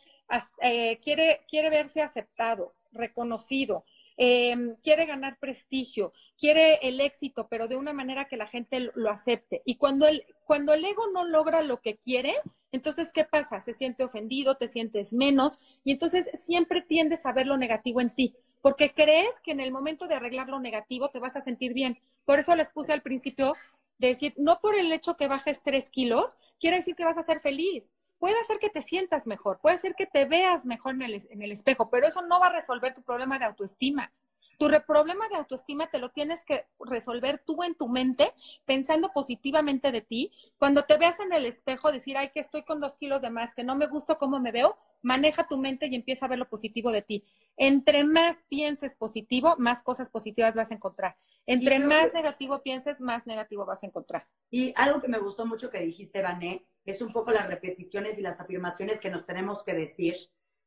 eh, 0.59 0.97
quiere, 1.03 1.45
quiere 1.47 1.69
verse 1.69 2.01
aceptado, 2.01 2.73
reconocido, 2.91 3.85
Em, 4.19 4.75
quiere 4.81 5.05
ganar 5.05 5.37
prestigio, 5.39 6.11
quiere 6.39 6.79
el 6.81 6.99
éxito, 6.99 7.47
pero 7.49 7.67
de 7.67 7.75
una 7.75 7.93
manera 7.93 8.25
que 8.25 8.35
la 8.35 8.47
gente 8.47 8.91
lo 8.95 9.11
acepte. 9.11 9.61
Y 9.63 9.77
cuando 9.77 10.07
el, 10.07 10.25
cuando 10.43 10.73
el 10.73 10.83
ego 10.83 11.07
no 11.13 11.23
logra 11.23 11.61
lo 11.61 11.81
que 11.81 11.97
quiere, 11.97 12.33
entonces, 12.71 13.11
¿qué 13.13 13.25
pasa? 13.25 13.61
Se 13.61 13.75
siente 13.75 14.03
ofendido, 14.03 14.55
te 14.55 14.67
sientes 14.67 15.13
menos 15.13 15.59
y 15.83 15.91
entonces 15.91 16.31
siempre 16.33 16.81
tiendes 16.81 17.25
a 17.27 17.33
ver 17.33 17.45
lo 17.45 17.57
negativo 17.57 18.01
en 18.01 18.13
ti. 18.13 18.35
Porque 18.61 18.91
crees 18.91 19.39
que 19.43 19.51
en 19.51 19.59
el 19.59 19.71
momento 19.71 20.07
de 20.07 20.15
arreglar 20.15 20.49
lo 20.49 20.59
negativo 20.59 21.09
te 21.09 21.19
vas 21.19 21.35
a 21.35 21.41
sentir 21.41 21.73
bien. 21.73 21.99
Por 22.25 22.39
eso 22.39 22.55
les 22.55 22.71
puse 22.71 22.93
al 22.93 23.03
principio 23.03 23.53
de 23.99 24.09
decir, 24.09 24.33
no 24.37 24.59
por 24.61 24.75
el 24.75 24.91
hecho 24.91 25.15
que 25.15 25.27
bajes 25.27 25.61
tres 25.63 25.91
kilos, 25.91 26.37
quiere 26.59 26.77
decir 26.77 26.95
que 26.95 27.05
vas 27.05 27.17
a 27.17 27.23
ser 27.23 27.39
feliz 27.39 27.93
puede 28.19 28.39
hacer 28.39 28.59
que 28.59 28.69
te 28.69 28.81
sientas 28.81 29.27
mejor, 29.27 29.59
puede 29.59 29.75
hacer 29.75 29.95
que 29.95 30.05
te 30.05 30.25
veas 30.25 30.65
mejor 30.65 30.95
en 30.95 31.01
el, 31.03 31.27
en 31.29 31.41
el 31.41 31.51
espejo, 31.51 31.89
pero 31.89 32.07
eso 32.07 32.21
no 32.21 32.39
va 32.39 32.47
a 32.47 32.53
resolver 32.53 32.93
tu 32.93 33.01
problema 33.03 33.39
de 33.39 33.45
autoestima. 33.45 34.11
Tu 34.57 34.67
problema 34.87 35.29
de 35.29 35.35
autoestima 35.35 35.87
te 35.87 35.99
lo 35.99 36.09
tienes 36.09 36.43
que 36.43 36.65
resolver 36.79 37.43
tú 37.45 37.61
en 37.61 37.75
tu 37.75 37.87
mente, 37.87 38.33
pensando 38.65 39.11
positivamente 39.13 39.91
de 39.91 40.01
ti. 40.01 40.31
Cuando 40.57 40.83
te 40.83 40.97
veas 40.97 41.19
en 41.19 41.31
el 41.31 41.45
espejo, 41.45 41.91
decir, 41.91 42.17
ay, 42.17 42.31
que 42.33 42.39
estoy 42.39 42.63
con 42.63 42.81
dos 42.81 42.95
kilos 42.97 43.21
de 43.21 43.29
más, 43.29 43.53
que 43.53 43.63
no 43.63 43.75
me 43.75 43.85
gusta 43.85 44.15
cómo 44.15 44.39
me 44.39 44.51
veo, 44.51 44.75
maneja 45.03 45.47
tu 45.47 45.59
mente 45.59 45.87
y 45.87 45.95
empieza 45.95 46.25
a 46.25 46.29
ver 46.29 46.39
lo 46.39 46.49
positivo 46.49 46.91
de 46.91 47.03
ti. 47.03 47.23
Entre 47.55 48.03
más 48.03 48.43
pienses 48.49 48.95
positivo, 48.95 49.53
más 49.59 49.83
cosas 49.83 50.09
positivas 50.09 50.55
vas 50.55 50.71
a 50.71 50.73
encontrar. 50.73 51.17
Entre 51.45 51.79
más 51.79 52.11
negativo 52.13 52.63
pienses, 52.63 52.99
más 52.99 53.27
negativo 53.27 53.63
vas 53.63 53.83
a 53.83 53.87
encontrar. 53.87 54.27
Y 54.49 54.73
algo 54.75 55.01
que 55.01 55.07
me 55.07 55.19
gustó 55.19 55.45
mucho 55.45 55.69
que 55.69 55.81
dijiste, 55.81 56.23
Vané, 56.23 56.65
es 56.87 57.01
un 57.01 57.11
poco 57.11 57.31
las 57.31 57.47
repeticiones 57.47 58.17
y 58.17 58.21
las 58.21 58.39
afirmaciones 58.39 58.99
que 58.99 59.09
nos 59.09 59.25
tenemos 59.25 59.61
que 59.63 59.73
decir, 59.73 60.15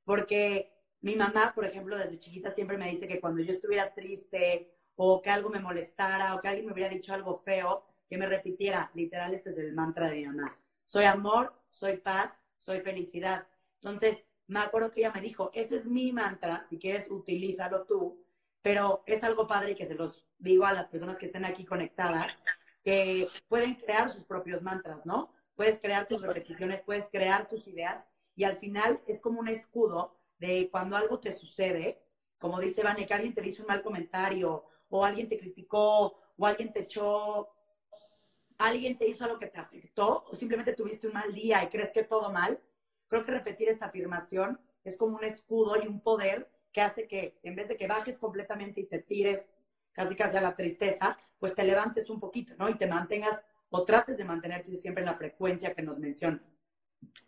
porque 0.04 0.70
mi 1.00 1.16
mamá, 1.16 1.52
por 1.54 1.64
ejemplo, 1.64 1.96
desde 1.96 2.18
chiquita 2.18 2.52
siempre 2.52 2.76
me 2.76 2.90
dice 2.90 3.09
que 3.09 3.20
cuando 3.20 3.42
yo 3.42 3.52
estuviera 3.52 3.94
triste 3.94 4.70
o 4.96 5.22
que 5.22 5.30
algo 5.30 5.48
me 5.48 5.61
molestara 5.61 6.35
o 6.35 6.40
que 6.40 6.48
alguien 6.48 6.66
me 6.66 6.72
hubiera 6.74 6.90
dicho 6.90 7.14
algo 7.14 7.42
feo, 7.42 7.87
que 8.09 8.18
me 8.18 8.26
repitiera, 8.26 8.90
literal, 8.94 9.33
este 9.33 9.50
es 9.50 9.59
el 9.59 9.72
mantra 9.72 10.11
de 10.11 10.16
mi 10.16 10.26
mamá. 10.26 10.59
Soy 10.85 11.04
amor, 11.04 11.54
soy 11.70 11.96
paz, 11.96 12.33
soy 12.59 12.80
felicidad. 12.80 13.46
Entonces, 13.76 14.18
me 14.46 14.61
acuerdo 14.61 14.90
que 14.90 15.00
ella 15.00 15.12
me 15.12 15.22
dijo, 15.22 15.50
ese 15.54 15.76
es 15.76 15.87
mi 15.87 16.12
mantra, 16.12 16.66
si 16.68 16.78
quieres, 16.78 17.06
utilízalo 17.09 17.87
tú, 17.87 18.22
pero 18.61 19.02
es 19.06 19.22
algo 19.22 19.46
padre 19.46 19.74
que 19.74 19.87
se 19.87 19.94
los 19.94 20.22
digo 20.38 20.66
a 20.66 20.74
las 20.74 20.88
personas 20.88 21.16
que 21.16 21.26
estén 21.26 21.46
aquí 21.46 21.64
conectadas, 21.64 22.26
que 22.85 23.28
pueden 23.48 23.76
crear 23.76 24.12
sus 24.12 24.24
propios 24.24 24.61
mantras, 24.61 25.06
¿no? 25.06 25.33
Puedes 25.61 25.79
crear 25.79 26.09
tus 26.09 26.23
repeticiones, 26.23 26.81
puedes 26.81 27.05
crear 27.11 27.46
tus 27.46 27.68
ideas 27.68 28.07
y 28.35 28.44
al 28.44 28.57
final 28.57 28.99
es 29.07 29.20
como 29.20 29.40
un 29.40 29.49
escudo 29.49 30.16
de 30.38 30.70
cuando 30.70 30.96
algo 30.96 31.20
te 31.20 31.33
sucede, 31.33 32.03
como 32.38 32.59
dice 32.61 32.83
Vane, 32.83 33.07
que 33.07 33.12
alguien 33.12 33.35
te 33.35 33.42
dice 33.42 33.61
un 33.61 33.68
mal 33.68 33.83
comentario, 33.83 34.64
o 34.88 35.05
alguien 35.05 35.29
te 35.29 35.37
criticó, 35.37 36.18
o 36.38 36.46
alguien 36.46 36.73
te 36.73 36.81
echó, 36.81 37.51
alguien 38.57 38.96
te 38.96 39.07
hizo 39.07 39.23
algo 39.25 39.38
que 39.38 39.49
te 39.49 39.59
afectó, 39.59 40.25
o 40.33 40.35
simplemente 40.35 40.73
tuviste 40.73 41.09
un 41.09 41.12
mal 41.12 41.35
día 41.35 41.62
y 41.62 41.68
crees 41.68 41.90
que 41.90 42.05
todo 42.05 42.33
mal, 42.33 42.59
creo 43.09 43.27
que 43.27 43.33
repetir 43.33 43.68
esta 43.68 43.85
afirmación 43.85 44.59
es 44.83 44.96
como 44.96 45.18
un 45.18 45.25
escudo 45.25 45.75
y 45.77 45.87
un 45.87 46.01
poder 46.01 46.51
que 46.73 46.81
hace 46.81 47.07
que 47.07 47.38
en 47.42 47.55
vez 47.55 47.68
de 47.68 47.77
que 47.77 47.87
bajes 47.87 48.16
completamente 48.16 48.81
y 48.81 48.87
te 48.87 49.01
tires 49.01 49.44
casi 49.92 50.16
casi 50.16 50.38
a 50.38 50.40
la 50.40 50.57
tristeza, 50.57 51.18
pues 51.38 51.55
te 51.55 51.64
levantes 51.64 52.09
un 52.09 52.18
poquito, 52.18 52.55
¿no? 52.57 52.70
Y 52.70 52.79
te 52.79 52.87
mantengas 52.87 53.42
o 53.70 53.85
trates 53.85 54.18
de 54.18 54.24
mantenerte 54.24 54.76
siempre 54.76 55.02
en 55.02 55.06
la 55.06 55.16
frecuencia 55.16 55.74
que 55.74 55.83
nos 55.83 55.98
mencionas. 55.98 56.56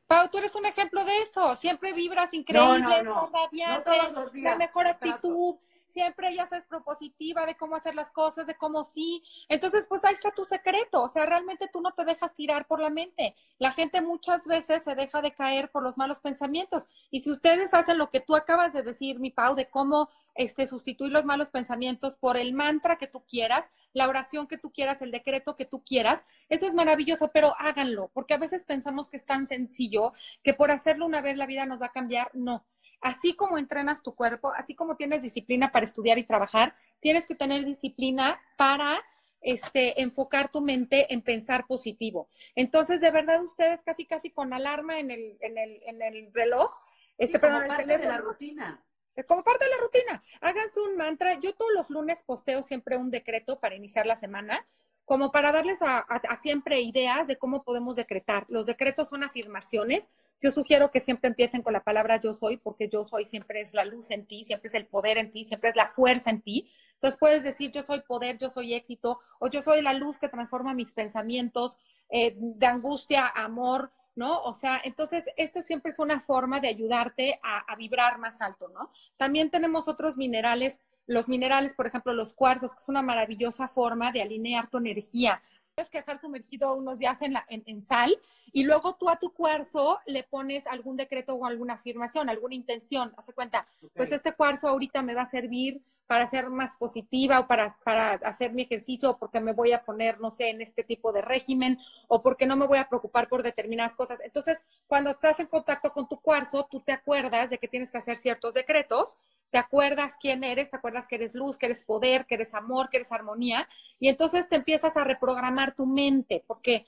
Pau, 0.06 0.28
tú 0.30 0.38
eres 0.38 0.54
un 0.54 0.66
ejemplo 0.66 1.04
de 1.04 1.22
eso. 1.22 1.56
Siempre 1.56 1.92
vibras 1.92 2.34
increíble, 2.34 2.78
no, 2.80 3.02
no, 3.02 3.30
no. 3.30 3.82
todos 3.82 4.12
los 4.12 4.32
días. 4.32 4.52
la 4.52 4.56
mejor 4.56 4.86
actitud. 4.86 5.56
Siempre 5.92 6.34
ya 6.34 6.46
sabes 6.46 6.64
propositiva 6.66 7.44
de 7.44 7.56
cómo 7.56 7.76
hacer 7.76 7.94
las 7.94 8.10
cosas, 8.10 8.46
de 8.46 8.54
cómo 8.54 8.84
sí. 8.84 9.22
Entonces, 9.48 9.86
pues 9.88 10.04
ahí 10.04 10.14
está 10.14 10.30
tu 10.30 10.44
secreto. 10.44 11.02
O 11.02 11.08
sea, 11.08 11.26
realmente 11.26 11.68
tú 11.72 11.80
no 11.80 11.92
te 11.92 12.04
dejas 12.04 12.34
tirar 12.34 12.66
por 12.66 12.80
la 12.80 12.90
mente. 12.90 13.36
La 13.58 13.72
gente 13.72 14.00
muchas 14.00 14.46
veces 14.46 14.82
se 14.82 14.94
deja 14.94 15.20
de 15.20 15.32
caer 15.32 15.70
por 15.70 15.82
los 15.82 15.98
malos 15.98 16.20
pensamientos. 16.20 16.84
Y 17.10 17.20
si 17.20 17.30
ustedes 17.30 17.74
hacen 17.74 17.98
lo 17.98 18.10
que 18.10 18.20
tú 18.20 18.34
acabas 18.34 18.72
de 18.72 18.82
decir, 18.82 19.20
mi 19.20 19.30
Pau, 19.30 19.54
de 19.54 19.68
cómo 19.68 20.08
este, 20.34 20.66
sustituir 20.66 21.12
los 21.12 21.24
malos 21.24 21.50
pensamientos 21.50 22.16
por 22.16 22.36
el 22.36 22.54
mantra 22.54 22.96
que 22.96 23.06
tú 23.06 23.22
quieras, 23.28 23.68
la 23.92 24.08
oración 24.08 24.46
que 24.46 24.58
tú 24.58 24.72
quieras, 24.72 25.02
el 25.02 25.10
decreto 25.10 25.56
que 25.56 25.66
tú 25.66 25.82
quieras. 25.84 26.24
Eso 26.48 26.66
es 26.66 26.74
maravilloso, 26.74 27.30
pero 27.32 27.54
háganlo, 27.58 28.10
porque 28.14 28.34
a 28.34 28.38
veces 28.38 28.64
pensamos 28.64 29.08
que 29.08 29.16
es 29.18 29.26
tan 29.26 29.46
sencillo 29.46 30.12
que 30.42 30.54
por 30.54 30.70
hacerlo 30.70 31.06
una 31.06 31.20
vez 31.20 31.36
la 31.36 31.46
vida 31.46 31.66
nos 31.66 31.80
va 31.80 31.86
a 31.86 31.92
cambiar. 31.92 32.30
No. 32.34 32.64
Así 33.02 33.34
como 33.34 33.58
entrenas 33.58 34.02
tu 34.02 34.14
cuerpo, 34.14 34.52
así 34.56 34.74
como 34.74 34.96
tienes 34.96 35.22
disciplina 35.22 35.72
para 35.72 35.84
estudiar 35.84 36.18
y 36.18 36.24
trabajar, 36.24 36.74
tienes 37.00 37.26
que 37.26 37.34
tener 37.34 37.64
disciplina 37.64 38.40
para 38.56 39.02
este, 39.42 40.00
enfocar 40.00 40.50
tu 40.50 40.60
mente 40.60 41.12
en 41.12 41.20
pensar 41.20 41.66
positivo. 41.66 42.28
Entonces, 42.54 43.00
de 43.00 43.10
verdad, 43.10 43.42
ustedes 43.42 43.82
casi, 43.82 44.06
casi 44.06 44.30
con 44.30 44.52
alarma 44.52 45.00
en 45.00 45.10
el, 45.10 45.36
en 45.40 45.58
el, 45.58 45.82
en 45.84 46.00
el 46.00 46.32
reloj. 46.32 46.72
Este, 47.18 47.40
como 47.40 47.58
parte 47.66 47.98
de 47.98 48.06
la 48.06 48.18
rutina. 48.18 48.84
Eh, 49.16 49.24
como 49.24 49.42
parte 49.42 49.64
de 49.64 49.70
la 49.70 49.76
rutina. 49.78 50.22
Háganse 50.40 50.80
un 50.80 50.96
mantra. 50.96 51.38
Yo 51.40 51.54
todos 51.54 51.72
los 51.74 51.90
lunes 51.90 52.22
posteo 52.22 52.62
siempre 52.62 52.96
un 52.96 53.10
decreto 53.10 53.60
para 53.60 53.74
iniciar 53.74 54.06
la 54.06 54.16
semana, 54.16 54.64
como 55.04 55.32
para 55.32 55.52
darles 55.52 55.78
a, 55.82 56.06
siempre 56.40 56.80
ideas 56.80 57.26
de 57.26 57.36
cómo 57.36 57.64
podemos 57.64 57.96
decretar. 57.96 58.46
Los 58.48 58.66
decretos 58.66 59.08
son 59.08 59.24
afirmaciones 59.24 60.08
yo 60.42 60.50
sugiero 60.50 60.90
que 60.90 60.98
siempre 60.98 61.28
empiecen 61.28 61.62
con 61.62 61.72
la 61.72 61.84
palabra 61.84 62.20
yo 62.20 62.34
soy, 62.34 62.56
porque 62.56 62.88
yo 62.88 63.04
soy 63.04 63.24
siempre 63.24 63.60
es 63.60 63.72
la 63.72 63.84
luz 63.84 64.10
en 64.10 64.26
ti, 64.26 64.42
siempre 64.42 64.68
es 64.68 64.74
el 64.74 64.86
poder 64.86 65.16
en 65.16 65.30
ti, 65.30 65.44
siempre 65.44 65.70
es 65.70 65.76
la 65.76 65.86
fuerza 65.86 66.30
en 66.30 66.42
ti. 66.42 66.68
Entonces 66.94 67.18
puedes 67.18 67.44
decir 67.44 67.70
yo 67.70 67.84
soy 67.84 68.00
poder, 68.00 68.38
yo 68.38 68.50
soy 68.50 68.74
éxito, 68.74 69.20
o 69.38 69.46
yo 69.48 69.62
soy 69.62 69.82
la 69.82 69.94
luz 69.94 70.18
que 70.18 70.28
transforma 70.28 70.74
mis 70.74 70.90
pensamientos 70.90 71.78
eh, 72.10 72.34
de 72.36 72.66
angustia, 72.66 73.28
amor, 73.28 73.92
¿no? 74.16 74.42
O 74.42 74.52
sea, 74.52 74.80
entonces 74.82 75.24
esto 75.36 75.62
siempre 75.62 75.92
es 75.92 76.00
una 76.00 76.20
forma 76.20 76.58
de 76.58 76.68
ayudarte 76.68 77.38
a 77.44 77.76
vibrar 77.76 78.18
más 78.18 78.40
alto, 78.40 78.68
¿no? 78.68 78.90
También 79.16 79.48
tenemos 79.48 79.86
otros 79.86 80.16
minerales 80.16 80.80
los 81.06 81.28
minerales, 81.28 81.74
por 81.74 81.86
ejemplo, 81.86 82.12
los 82.12 82.34
cuarzos, 82.34 82.74
que 82.74 82.82
es 82.82 82.88
una 82.88 83.02
maravillosa 83.02 83.68
forma 83.68 84.12
de 84.12 84.22
alinear 84.22 84.68
tu 84.68 84.78
energía 84.78 85.42
tienes 85.74 85.90
que 85.90 85.98
dejar 85.98 86.20
sumergido 86.20 86.74
unos 86.74 86.98
días 86.98 87.22
en, 87.22 87.32
la, 87.32 87.46
en, 87.48 87.82
sal 87.82 88.18
y 88.52 88.64
luego 88.64 88.94
tú 88.94 89.08
a 89.08 89.16
tu 89.16 89.32
cuarzo 89.32 90.00
le 90.06 90.22
pones 90.22 90.66
algún 90.66 90.96
decreto 90.96 91.34
o 91.34 91.46
alguna 91.46 91.74
afirmación, 91.74 92.28
alguna 92.28 92.54
intención. 92.54 93.12
Hace 93.16 93.32
cuenta, 93.32 93.66
pues 93.94 94.12
este 94.12 94.32
cuarzo 94.34 94.68
ahorita 94.68 95.02
me 95.02 95.14
va 95.14 95.22
a 95.22 95.26
servir 95.26 95.80
para 96.06 96.26
ser 96.26 96.50
más 96.50 96.76
positiva 96.76 97.40
o 97.40 97.46
para, 97.46 97.78
para 97.84 98.12
hacer 98.12 98.52
mi 98.52 98.62
ejercicio 98.62 99.10
o 99.10 99.18
porque 99.18 99.40
me 99.40 99.52
voy 99.52 99.72
a 99.72 99.82
poner, 99.82 100.20
no 100.20 100.30
sé, 100.30 100.50
en 100.50 100.60
este 100.60 100.84
tipo 100.84 101.12
de 101.12 101.22
régimen 101.22 101.78
o 102.08 102.20
porque 102.20 102.44
no 102.44 102.56
me 102.56 102.66
voy 102.66 102.78
a 102.78 102.88
preocupar 102.88 103.28
por 103.28 103.42
determinadas 103.42 103.96
cosas. 103.96 104.20
Entonces, 104.20 104.62
cuando 104.86 105.10
estás 105.10 105.40
en 105.40 105.46
contacto 105.46 105.90
con 105.92 106.06
tu 106.06 106.20
cuarzo, 106.20 106.68
tú 106.70 106.80
te 106.80 106.92
acuerdas 106.92 107.48
de 107.48 107.56
que 107.56 107.68
tienes 107.68 107.90
que 107.90 107.98
hacer 107.98 108.18
ciertos 108.18 108.52
decretos 108.52 109.16
te 109.52 109.58
acuerdas 109.58 110.14
quién 110.18 110.44
eres, 110.44 110.70
te 110.70 110.76
acuerdas 110.78 111.06
que 111.06 111.16
eres 111.16 111.34
luz, 111.34 111.58
que 111.58 111.66
eres 111.66 111.84
poder, 111.84 112.24
que 112.24 112.36
eres 112.36 112.54
amor, 112.54 112.88
que 112.88 112.96
eres 112.96 113.12
armonía, 113.12 113.68
y 114.00 114.08
entonces 114.08 114.48
te 114.48 114.56
empiezas 114.56 114.96
a 114.96 115.04
reprogramar 115.04 115.76
tu 115.76 115.84
mente, 115.84 116.42
porque, 116.46 116.86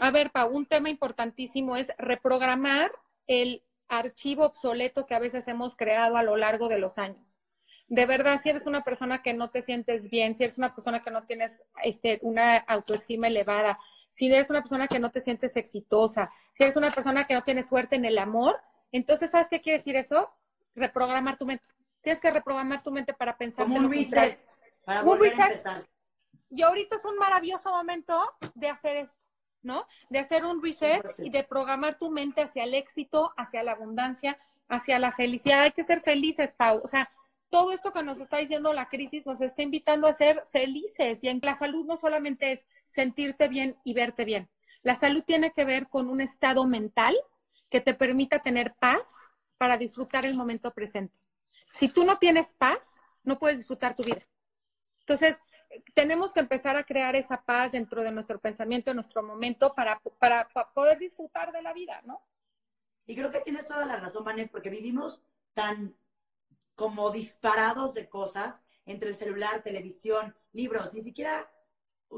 a 0.00 0.10
ver, 0.10 0.32
Pa, 0.32 0.44
un 0.44 0.66
tema 0.66 0.90
importantísimo 0.90 1.76
es 1.76 1.92
reprogramar 1.98 2.90
el 3.28 3.62
archivo 3.88 4.44
obsoleto 4.44 5.06
que 5.06 5.14
a 5.14 5.20
veces 5.20 5.46
hemos 5.46 5.76
creado 5.76 6.16
a 6.16 6.24
lo 6.24 6.36
largo 6.36 6.68
de 6.68 6.80
los 6.80 6.98
años. 6.98 7.38
De 7.86 8.06
verdad, 8.06 8.40
si 8.42 8.50
eres 8.50 8.66
una 8.66 8.82
persona 8.82 9.22
que 9.22 9.32
no 9.32 9.50
te 9.50 9.62
sientes 9.62 10.10
bien, 10.10 10.34
si 10.34 10.42
eres 10.42 10.58
una 10.58 10.74
persona 10.74 11.04
que 11.04 11.12
no 11.12 11.22
tienes 11.26 11.62
este, 11.84 12.18
una 12.22 12.56
autoestima 12.56 13.28
elevada, 13.28 13.78
si 14.10 14.26
eres 14.26 14.50
una 14.50 14.62
persona 14.62 14.88
que 14.88 14.98
no 14.98 15.10
te 15.10 15.20
sientes 15.20 15.56
exitosa, 15.56 16.32
si 16.50 16.64
eres 16.64 16.76
una 16.76 16.90
persona 16.90 17.28
que 17.28 17.34
no 17.34 17.42
tiene 17.42 17.62
suerte 17.62 17.94
en 17.94 18.04
el 18.04 18.18
amor, 18.18 18.60
entonces, 18.90 19.30
¿sabes 19.30 19.48
qué 19.48 19.60
quiere 19.60 19.78
decir 19.78 19.94
eso? 19.94 20.28
Reprogramar 20.74 21.38
tu 21.38 21.46
mente. 21.46 21.64
Tienes 22.02 22.20
que 22.20 22.30
reprogramar 22.30 22.82
tu 22.82 22.90
mente 22.90 23.12
para 23.12 23.36
pensar. 23.36 23.64
Como 23.64 23.78
un 23.78 23.90
reset, 23.90 24.40
para 24.84 25.02
volver 25.02 25.38
a 25.38 25.46
empezar. 25.46 25.86
Y 26.50 26.62
ahorita 26.62 26.96
es 26.96 27.04
un 27.04 27.16
maravilloso 27.16 27.70
momento 27.70 28.18
de 28.54 28.68
hacer 28.68 28.96
esto, 28.96 29.22
¿no? 29.62 29.86
De 30.08 30.18
hacer 30.18 30.44
un 30.44 30.62
reset 30.62 31.04
y 31.18 31.30
de 31.30 31.44
programar 31.44 31.98
tu 31.98 32.10
mente 32.10 32.42
hacia 32.42 32.64
el 32.64 32.74
éxito, 32.74 33.32
hacia 33.36 33.62
la 33.62 33.72
abundancia, 33.72 34.38
hacia 34.68 34.98
la 34.98 35.12
felicidad. 35.12 35.62
Hay 35.62 35.72
que 35.72 35.84
ser 35.84 36.00
felices, 36.00 36.54
Pau. 36.56 36.80
O 36.82 36.88
sea, 36.88 37.10
todo 37.50 37.72
esto 37.72 37.92
que 37.92 38.02
nos 38.02 38.18
está 38.18 38.38
diciendo 38.38 38.72
la 38.72 38.88
crisis 38.88 39.26
nos 39.26 39.40
está 39.40 39.62
invitando 39.62 40.08
a 40.08 40.12
ser 40.12 40.44
felices. 40.50 41.22
Y 41.22 41.28
en 41.28 41.40
la 41.42 41.54
salud 41.54 41.86
no 41.86 41.96
solamente 41.96 42.52
es 42.52 42.66
sentirte 42.86 43.46
bien 43.48 43.76
y 43.84 43.94
verte 43.94 44.24
bien. 44.24 44.48
La 44.82 44.96
salud 44.96 45.22
tiene 45.22 45.52
que 45.52 45.64
ver 45.64 45.88
con 45.88 46.08
un 46.08 46.20
estado 46.20 46.66
mental 46.66 47.14
que 47.68 47.80
te 47.80 47.94
permita 47.94 48.40
tener 48.40 48.74
paz 48.80 49.02
para 49.58 49.76
disfrutar 49.76 50.24
el 50.24 50.34
momento 50.34 50.72
presente 50.72 51.19
si 51.70 51.88
tú 51.88 52.04
no 52.04 52.18
tienes 52.18 52.54
paz, 52.58 53.00
no 53.22 53.38
puedes 53.38 53.58
disfrutar 53.58 53.96
tu 53.96 54.02
vida. 54.02 54.26
Entonces, 55.00 55.38
tenemos 55.94 56.32
que 56.32 56.40
empezar 56.40 56.76
a 56.76 56.84
crear 56.84 57.14
esa 57.16 57.42
paz 57.42 57.72
dentro 57.72 58.02
de 58.02 58.10
nuestro 58.10 58.38
pensamiento, 58.40 58.90
en 58.90 58.96
nuestro 58.96 59.22
momento, 59.22 59.74
para, 59.74 60.00
para, 60.18 60.48
poder 60.74 60.98
disfrutar 60.98 61.52
de 61.52 61.62
la 61.62 61.72
vida, 61.72 62.02
¿no? 62.04 62.22
Y 63.06 63.14
creo 63.14 63.30
que 63.30 63.40
tienes 63.40 63.66
toda 63.66 63.86
la 63.86 63.96
razón, 63.96 64.24
Manel, 64.24 64.50
porque 64.50 64.70
vivimos 64.70 65.22
tan 65.54 65.96
como 66.74 67.10
disparados 67.10 67.94
de 67.94 68.08
cosas 68.08 68.60
entre 68.86 69.10
el 69.10 69.16
celular, 69.16 69.62
televisión, 69.62 70.34
libros, 70.52 70.92
ni 70.92 71.02
siquiera 71.02 71.50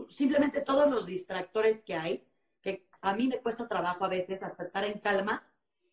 simplemente 0.08 0.60
todos 0.60 0.90
los 0.90 1.06
distractores 1.06 1.82
que 1.82 1.94
hay, 1.94 2.26
que 2.62 2.86
a 3.00 3.14
mí 3.14 3.28
me 3.28 3.40
cuesta 3.40 3.68
trabajo 3.68 4.04
a 4.04 4.08
veces 4.08 4.42
hasta 4.42 4.62
estar 4.62 4.84
en 4.84 4.98
calma 5.00 5.46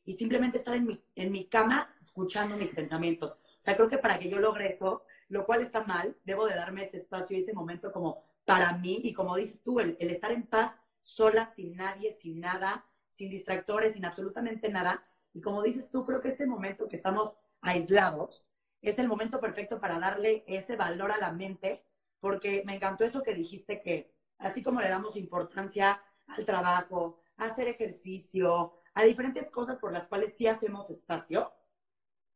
y 0.05 0.13
simplemente 0.13 0.57
estar 0.57 0.75
en 0.75 0.85
mi, 0.85 1.03
en 1.15 1.31
mi 1.31 1.45
cama 1.45 1.93
escuchando 1.99 2.55
mis 2.55 2.69
pensamientos. 2.69 3.37
O 3.59 3.61
sea, 3.61 3.75
creo 3.75 3.89
que 3.89 3.97
para 3.97 4.17
que 4.19 4.29
yo 4.29 4.39
logre 4.39 4.67
eso, 4.67 5.03
lo 5.27 5.45
cual 5.45 5.61
está 5.61 5.83
mal, 5.83 6.17
debo 6.23 6.47
de 6.47 6.55
darme 6.55 6.83
ese 6.83 6.97
espacio 6.97 7.37
y 7.37 7.41
ese 7.41 7.53
momento 7.53 7.91
como 7.91 8.23
para 8.45 8.73
mí 8.77 8.99
y 9.03 9.13
como 9.13 9.35
dices 9.35 9.61
tú, 9.61 9.79
el, 9.79 9.97
estar 9.99 10.31
en 10.31 10.47
paz 10.47 10.79
sola, 11.01 11.53
sin 11.55 11.75
nadie, 11.75 12.17
sin 12.19 12.39
nada, 12.39 12.85
sin 13.09 13.29
distractores, 13.29 13.93
sin 13.93 14.05
absolutamente 14.05 14.69
nada. 14.69 15.05
Y 15.33 15.41
como 15.41 15.61
dices 15.61 15.91
tú, 15.91 16.05
creo 16.05 16.21
que 16.21 16.29
este 16.29 16.47
momento 16.47 16.87
que 16.87 16.95
estamos 16.95 17.35
aislados 17.61 18.45
es 18.81 18.97
el 18.97 19.07
momento 19.07 19.39
perfecto 19.39 19.79
para 19.79 19.99
darle 19.99 20.43
ese 20.47 20.75
valor 20.75 21.11
a 21.11 21.17
la 21.17 21.31
mente, 21.31 21.85
porque 22.19 22.63
me 22.65 22.75
encantó 22.75 23.03
eso 23.03 23.23
que 23.23 23.35
dijiste 23.35 23.81
que 23.81 24.15
así 24.39 24.63
como 24.63 24.79
le 24.79 24.89
damos 24.89 25.17
importancia 25.17 26.01
al 26.27 26.45
trabajo, 26.45 27.19
a 27.37 27.45
hacer 27.45 27.67
ejercicio, 27.67 28.73
a 28.93 29.03
diferentes 29.03 29.49
cosas 29.49 29.79
por 29.79 29.91
las 29.91 30.07
cuales 30.07 30.33
sí 30.37 30.47
hacemos 30.47 30.89
espacio, 30.89 31.51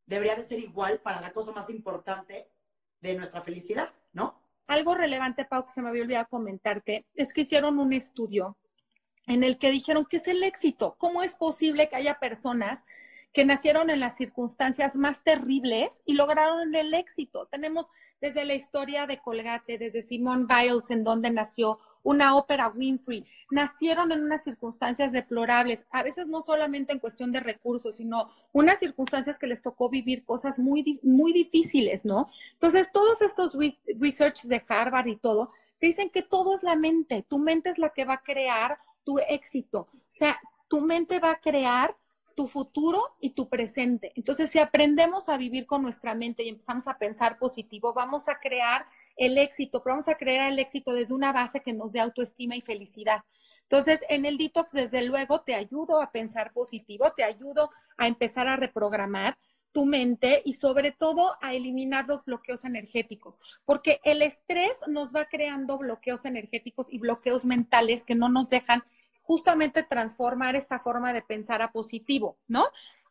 debería 0.05 0.35
de 0.35 0.45
ser 0.45 0.59
igual 0.59 0.99
para 0.99 1.21
la 1.21 1.31
cosa 1.31 1.51
más 1.51 1.69
importante 1.69 2.47
de 3.01 3.15
nuestra 3.15 3.41
felicidad, 3.41 3.93
¿no? 4.13 4.41
Algo 4.67 4.95
relevante, 4.95 5.45
Pau, 5.45 5.65
que 5.65 5.73
se 5.73 5.81
me 5.81 5.89
había 5.89 6.03
olvidado 6.03 6.27
comentarte, 6.29 7.05
es 7.15 7.33
que 7.33 7.41
hicieron 7.41 7.79
un 7.79 7.93
estudio 7.93 8.57
en 9.27 9.43
el 9.43 9.57
que 9.57 9.71
dijeron 9.71 10.05
que 10.05 10.17
es 10.17 10.27
el 10.27 10.43
éxito. 10.43 10.95
¿Cómo 10.97 11.23
es 11.23 11.35
posible 11.35 11.89
que 11.89 11.95
haya 11.95 12.19
personas 12.19 12.85
que 13.33 13.45
nacieron 13.45 13.89
en 13.89 13.99
las 13.99 14.15
circunstancias 14.15 14.95
más 14.95 15.23
terribles 15.23 16.01
y 16.05 16.13
lograron 16.13 16.75
el 16.75 16.93
éxito? 16.93 17.47
Tenemos 17.47 17.89
desde 18.21 18.45
la 18.45 18.53
historia 18.53 19.07
de 19.07 19.19
Colgate, 19.19 19.77
desde 19.77 20.01
Simone 20.01 20.45
Biles, 20.47 20.91
en 20.91 21.03
donde 21.03 21.29
nació, 21.29 21.79
una 22.03 22.35
ópera 22.35 22.69
Winfrey, 22.69 23.25
nacieron 23.49 24.11
en 24.11 24.21
unas 24.21 24.43
circunstancias 24.43 25.11
deplorables, 25.11 25.85
a 25.91 26.03
veces 26.03 26.27
no 26.27 26.41
solamente 26.41 26.93
en 26.93 26.99
cuestión 26.99 27.31
de 27.31 27.39
recursos, 27.39 27.97
sino 27.97 28.29
unas 28.51 28.79
circunstancias 28.79 29.39
que 29.39 29.47
les 29.47 29.61
tocó 29.61 29.89
vivir 29.89 30.23
cosas 30.25 30.59
muy, 30.59 30.99
muy 31.03 31.33
difíciles, 31.33 32.05
¿no? 32.05 32.29
Entonces, 32.53 32.91
todos 32.91 33.21
estos 33.21 33.57
research 33.99 34.43
de 34.43 34.63
Harvard 34.67 35.07
y 35.07 35.15
todo, 35.15 35.51
te 35.79 35.87
dicen 35.87 36.09
que 36.09 36.23
todo 36.23 36.55
es 36.55 36.63
la 36.63 36.75
mente, 36.75 37.25
tu 37.27 37.39
mente 37.39 37.69
es 37.69 37.77
la 37.77 37.89
que 37.89 38.05
va 38.05 38.15
a 38.15 38.23
crear 38.23 38.77
tu 39.03 39.19
éxito, 39.19 39.87
o 39.91 39.99
sea, 40.09 40.39
tu 40.67 40.81
mente 40.81 41.19
va 41.19 41.31
a 41.31 41.39
crear 41.39 41.95
tu 42.35 42.47
futuro 42.47 43.15
y 43.19 43.31
tu 43.31 43.47
presente. 43.47 44.11
Entonces, 44.15 44.49
si 44.49 44.59
aprendemos 44.59 45.29
a 45.29 45.37
vivir 45.37 45.65
con 45.65 45.81
nuestra 45.83 46.15
mente 46.15 46.43
y 46.43 46.49
empezamos 46.49 46.87
a 46.87 46.97
pensar 46.97 47.37
positivo, 47.37 47.93
vamos 47.93 48.27
a 48.27 48.39
crear 48.39 48.85
el 49.15 49.37
éxito, 49.37 49.83
pero 49.83 49.95
vamos 49.95 50.07
a 50.07 50.15
crear 50.17 50.51
el 50.51 50.59
éxito 50.59 50.93
desde 50.93 51.13
una 51.13 51.31
base 51.31 51.61
que 51.61 51.73
nos 51.73 51.91
dé 51.91 51.99
autoestima 51.99 52.55
y 52.55 52.61
felicidad. 52.61 53.21
Entonces, 53.63 54.01
en 54.09 54.25
el 54.25 54.37
detox, 54.37 54.71
desde 54.71 55.03
luego, 55.03 55.41
te 55.41 55.55
ayudo 55.55 56.01
a 56.01 56.11
pensar 56.11 56.53
positivo, 56.53 57.11
te 57.15 57.23
ayudo 57.23 57.71
a 57.97 58.07
empezar 58.07 58.47
a 58.47 58.55
reprogramar 58.55 59.37
tu 59.71 59.85
mente 59.85 60.41
y 60.45 60.53
sobre 60.53 60.91
todo 60.91 61.35
a 61.41 61.53
eliminar 61.53 62.07
los 62.07 62.23
bloqueos 62.23 62.63
energéticos, 62.63 63.39
porque 63.65 63.99
el 64.03 64.21
estrés 64.21 64.77
nos 64.87 65.13
va 65.13 65.25
creando 65.25 65.79
bloqueos 65.79 66.25
energéticos 66.25 66.93
y 66.93 66.99
bloqueos 66.99 67.43
mentales 67.43 68.03
que 68.03 68.15
no 68.15 68.29
nos 68.29 68.47
dejan 68.49 68.83
justamente 69.23 69.83
transformar 69.83 70.55
esta 70.55 70.79
forma 70.79 71.11
de 71.11 71.23
pensar 71.23 71.61
a 71.61 71.71
positivo, 71.71 72.37
¿no? 72.47 72.65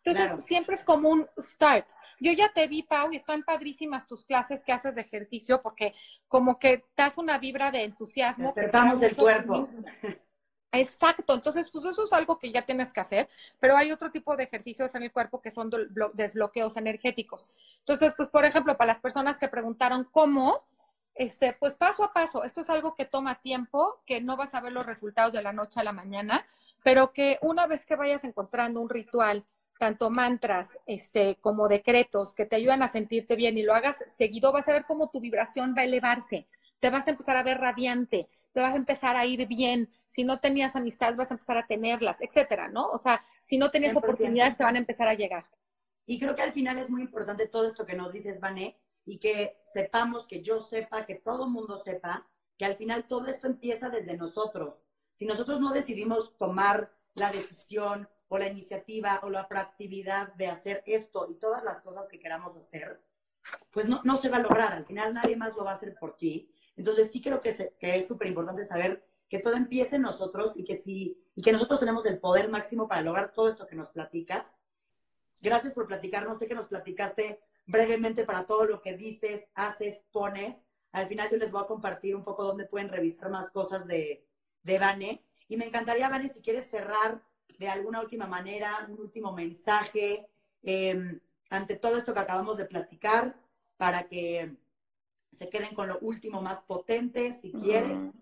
Entonces, 0.05 0.45
siempre 0.45 0.75
es 0.75 0.85
como 0.85 1.09
un 1.09 1.29
start. 1.39 1.89
Yo 2.19 2.33
ya 2.33 2.53
te 2.53 2.67
vi, 2.67 2.83
Pau, 2.83 3.13
y 3.13 3.17
están 3.17 3.43
padrísimas 3.43 4.07
tus 4.07 4.25
clases 4.25 4.65
que 4.65 4.73
haces 4.73 4.97
de 4.97 5.03
ejercicio 5.03 5.63
porque 5.63 5.95
como 6.29 6.59
que 6.59 6.85
das 6.97 7.19
una 7.19 7.39
vibra 7.39 7.71
de 7.71 7.85
entusiasmo. 7.85 8.53
Despertamos 8.55 9.03
el 9.03 9.17
cuerpo. 9.17 9.67
Exacto, 10.75 11.35
entonces 11.35 11.71
pues 11.71 11.85
eso 11.85 12.05
es 12.05 12.13
algo 12.15 12.39
que 12.39 12.51
ya 12.51 12.63
tienes 12.63 12.95
que 12.95 13.01
hacer, 13.01 13.29
pero 13.61 13.77
hay 13.77 13.93
otro 13.93 14.11
tipo 14.11 14.35
de 14.37 14.45
ejercicios 14.45 14.95
en 14.95 15.03
el 15.03 15.13
cuerpo 15.13 15.43
que 15.43 15.51
son 15.51 15.71
desbloqueos 16.15 16.79
energéticos. 16.79 17.51
Entonces, 17.81 18.15
pues 18.17 18.31
por 18.31 18.47
ejemplo, 18.47 18.75
para 18.79 18.95
las 18.95 19.03
personas 19.03 19.39
que 19.39 19.49
preguntaron 19.49 20.09
cómo, 20.11 20.65
este, 21.15 21.53
pues 21.53 21.75
paso 21.75 22.05
a 22.05 22.15
paso, 22.15 22.43
esto 22.43 22.63
es 22.63 22.71
algo 22.71 22.95
que 22.95 23.05
toma 23.05 23.35
tiempo, 23.43 24.01
que 24.07 24.23
no 24.23 24.39
vas 24.39 24.55
a 24.55 24.63
ver 24.63 24.73
los 24.73 24.87
resultados 24.87 25.35
de 25.35 25.43
la 25.43 25.53
noche 25.53 25.79
a 25.79 25.85
la 25.85 25.93
mañana, 25.93 26.47
pero 26.83 27.13
que 27.13 27.39
una 27.43 27.67
vez 27.67 27.85
que 27.85 27.97
vayas 27.97 28.25
encontrando 28.25 28.81
un 28.81 28.89
ritual 28.89 29.45
tanto 29.83 30.11
mantras 30.11 30.79
este, 30.87 31.39
como 31.41 31.67
decretos 31.67 32.37
que 32.37 32.47
te 32.47 32.55
ayudan 32.55 32.85
a 32.85 32.89
sentirte 32.89 33.35
bien 33.35 33.59
y 33.59 33.65
lo 33.65 33.75
hagas 33.75 33.97
seguido, 34.07 34.53
vas 34.53 34.69
a 34.69 34.75
ver 34.75 34.85
cómo 34.85 35.11
tu 35.11 35.21
vibración 35.21 35.75
va 35.77 35.81
a 35.81 35.87
elevarse, 35.87 36.47
te 36.79 36.89
vas 36.89 37.09
a 37.09 37.11
empezar 37.11 37.37
a 37.37 37.43
ver 37.43 37.59
radiante, 37.59 38.29
te 38.53 38.61
vas 38.61 38.75
a 38.75 38.77
empezar 38.77 39.17
a 39.17 39.27
ir 39.27 39.45
bien. 39.49 39.91
Si 40.07 40.23
no 40.23 40.39
tenías 40.39 40.77
amistad, 40.77 41.17
vas 41.17 41.33
a 41.33 41.35
empezar 41.35 41.57
a 41.57 41.67
tenerlas, 41.67 42.21
etcétera, 42.21 42.69
¿no? 42.69 42.91
O 42.91 42.97
sea, 42.97 43.25
si 43.41 43.59
no 43.59 43.73
tenías 43.73 43.97
oportunidades, 43.97 44.57
te 44.57 44.63
van 44.63 44.77
a 44.77 44.79
empezar 44.79 45.09
a 45.09 45.15
llegar. 45.15 45.47
Y 46.07 46.21
creo 46.21 46.37
que 46.37 46.43
al 46.43 46.53
final 46.53 46.79
es 46.79 46.89
muy 46.89 47.03
importante 47.03 47.49
todo 47.49 47.67
esto 47.67 47.85
que 47.85 47.97
nos 47.97 48.13
dices, 48.13 48.39
Vané, 48.39 48.79
y 49.05 49.19
que 49.19 49.61
sepamos, 49.65 50.29
que 50.29 50.43
yo 50.43 50.61
sepa, 50.61 51.07
que 51.07 51.17
todo 51.17 51.47
el 51.47 51.51
mundo 51.51 51.83
sepa, 51.85 52.29
que 52.57 52.67
al 52.67 52.77
final 52.77 53.09
todo 53.09 53.27
esto 53.27 53.49
empieza 53.49 53.89
desde 53.89 54.17
nosotros. 54.17 54.85
Si 55.13 55.27
nosotros 55.27 55.61
no 55.61 55.73
decidimos 55.73 56.39
tomar 56.39 56.93
la 57.15 57.33
decisión 57.33 58.09
o 58.33 58.39
la 58.39 58.49
iniciativa 58.49 59.21
o 59.25 59.29
la 59.29 59.47
proactividad 59.47 60.33
de 60.37 60.47
hacer 60.47 60.83
esto 60.87 61.29
y 61.31 61.35
todas 61.35 61.63
las 61.65 61.83
cosas 61.83 62.09
que 62.09 62.19
queramos 62.19 62.57
hacer, 62.57 62.99
pues 63.71 63.87
no, 63.87 64.01
no 64.05 64.17
se 64.17 64.31
va 64.31 64.39
a 64.39 64.41
lograr. 64.41 64.73
Al 64.73 64.87
final 64.87 65.13
nadie 65.13 65.37
más 65.37 65.55
lo 65.55 65.65
va 65.65 65.73
a 65.73 65.75
hacer 65.75 65.95
por 66.01 66.17
ti. 66.17 66.51
Entonces 66.75 67.11
sí 67.13 67.21
creo 67.21 67.43
que, 67.43 67.75
que 67.79 67.97
es 67.97 68.09
súper 68.09 68.29
importante 68.29 68.65
saber 68.65 69.07
que 69.29 69.39
todo 69.39 69.55
empiece 69.55 69.97
en 69.97 70.03
nosotros 70.03 70.55
y 70.57 70.65
que, 70.65 70.79
sí, 70.79 71.23
y 71.35 71.43
que 71.43 71.53
nosotros 71.53 71.79
tenemos 71.79 72.07
el 72.07 72.21
poder 72.21 72.49
máximo 72.49 72.89
para 72.89 73.03
lograr 73.03 73.35
todo 73.35 73.51
esto 73.51 73.67
que 73.67 73.77
nos 73.77 73.91
platicas. 73.91 74.47
Gracias 75.43 75.75
por 75.75 75.87
platicarnos. 75.87 76.39
Sé 76.39 76.47
que 76.47 76.55
nos 76.55 76.69
platicaste 76.69 77.39
brevemente 77.67 78.25
para 78.25 78.47
todo 78.47 78.65
lo 78.65 78.81
que 78.81 78.97
dices, 78.97 79.47
haces, 79.55 80.07
pones. 80.11 80.57
Al 80.93 81.07
final 81.07 81.29
yo 81.31 81.37
les 81.37 81.53
voy 81.53 81.65
a 81.65 81.67
compartir 81.67 82.17
un 82.17 82.25
poco 82.25 82.45
dónde 82.45 82.65
pueden 82.65 82.89
revisar 82.89 83.29
más 83.29 83.51
cosas 83.51 83.87
de, 83.87 84.27
de 84.63 84.79
Vane. 84.79 85.23
Y 85.49 85.59
me 85.59 85.67
encantaría, 85.67 86.09
Vane, 86.09 86.29
si 86.29 86.41
quieres 86.41 86.71
cerrar 86.71 87.21
de 87.59 87.69
alguna 87.69 88.01
última 88.01 88.27
manera, 88.27 88.87
un 88.89 89.01
último 89.01 89.33
mensaje 89.33 90.29
em, 90.63 91.21
ante 91.51 91.77
todo 91.77 91.99
esto 91.99 92.15
que 92.15 92.21
acabamos 92.21 92.57
de 92.57 92.65
platicar, 92.65 93.37
para 93.77 94.05
que 94.05 94.57
se 95.37 95.49
queden 95.49 95.75
con 95.75 95.89
lo 95.89 95.99
último 96.01 96.41
más 96.41 96.63
potente, 96.63 97.33
si 97.41 97.53
quieres. 97.53 98.13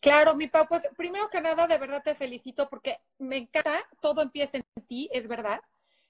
Claro, 0.00 0.34
mi 0.34 0.48
Pau, 0.48 0.66
pues 0.68 0.86
primero 0.96 1.30
que 1.30 1.40
nada, 1.40 1.66
de 1.66 1.78
verdad 1.78 2.02
te 2.02 2.14
felicito 2.14 2.68
porque 2.68 2.98
me 3.18 3.38
encanta, 3.38 3.86
todo 4.00 4.20
empieza 4.20 4.58
en 4.58 4.64
ti, 4.86 5.08
es 5.12 5.26
verdad. 5.26 5.60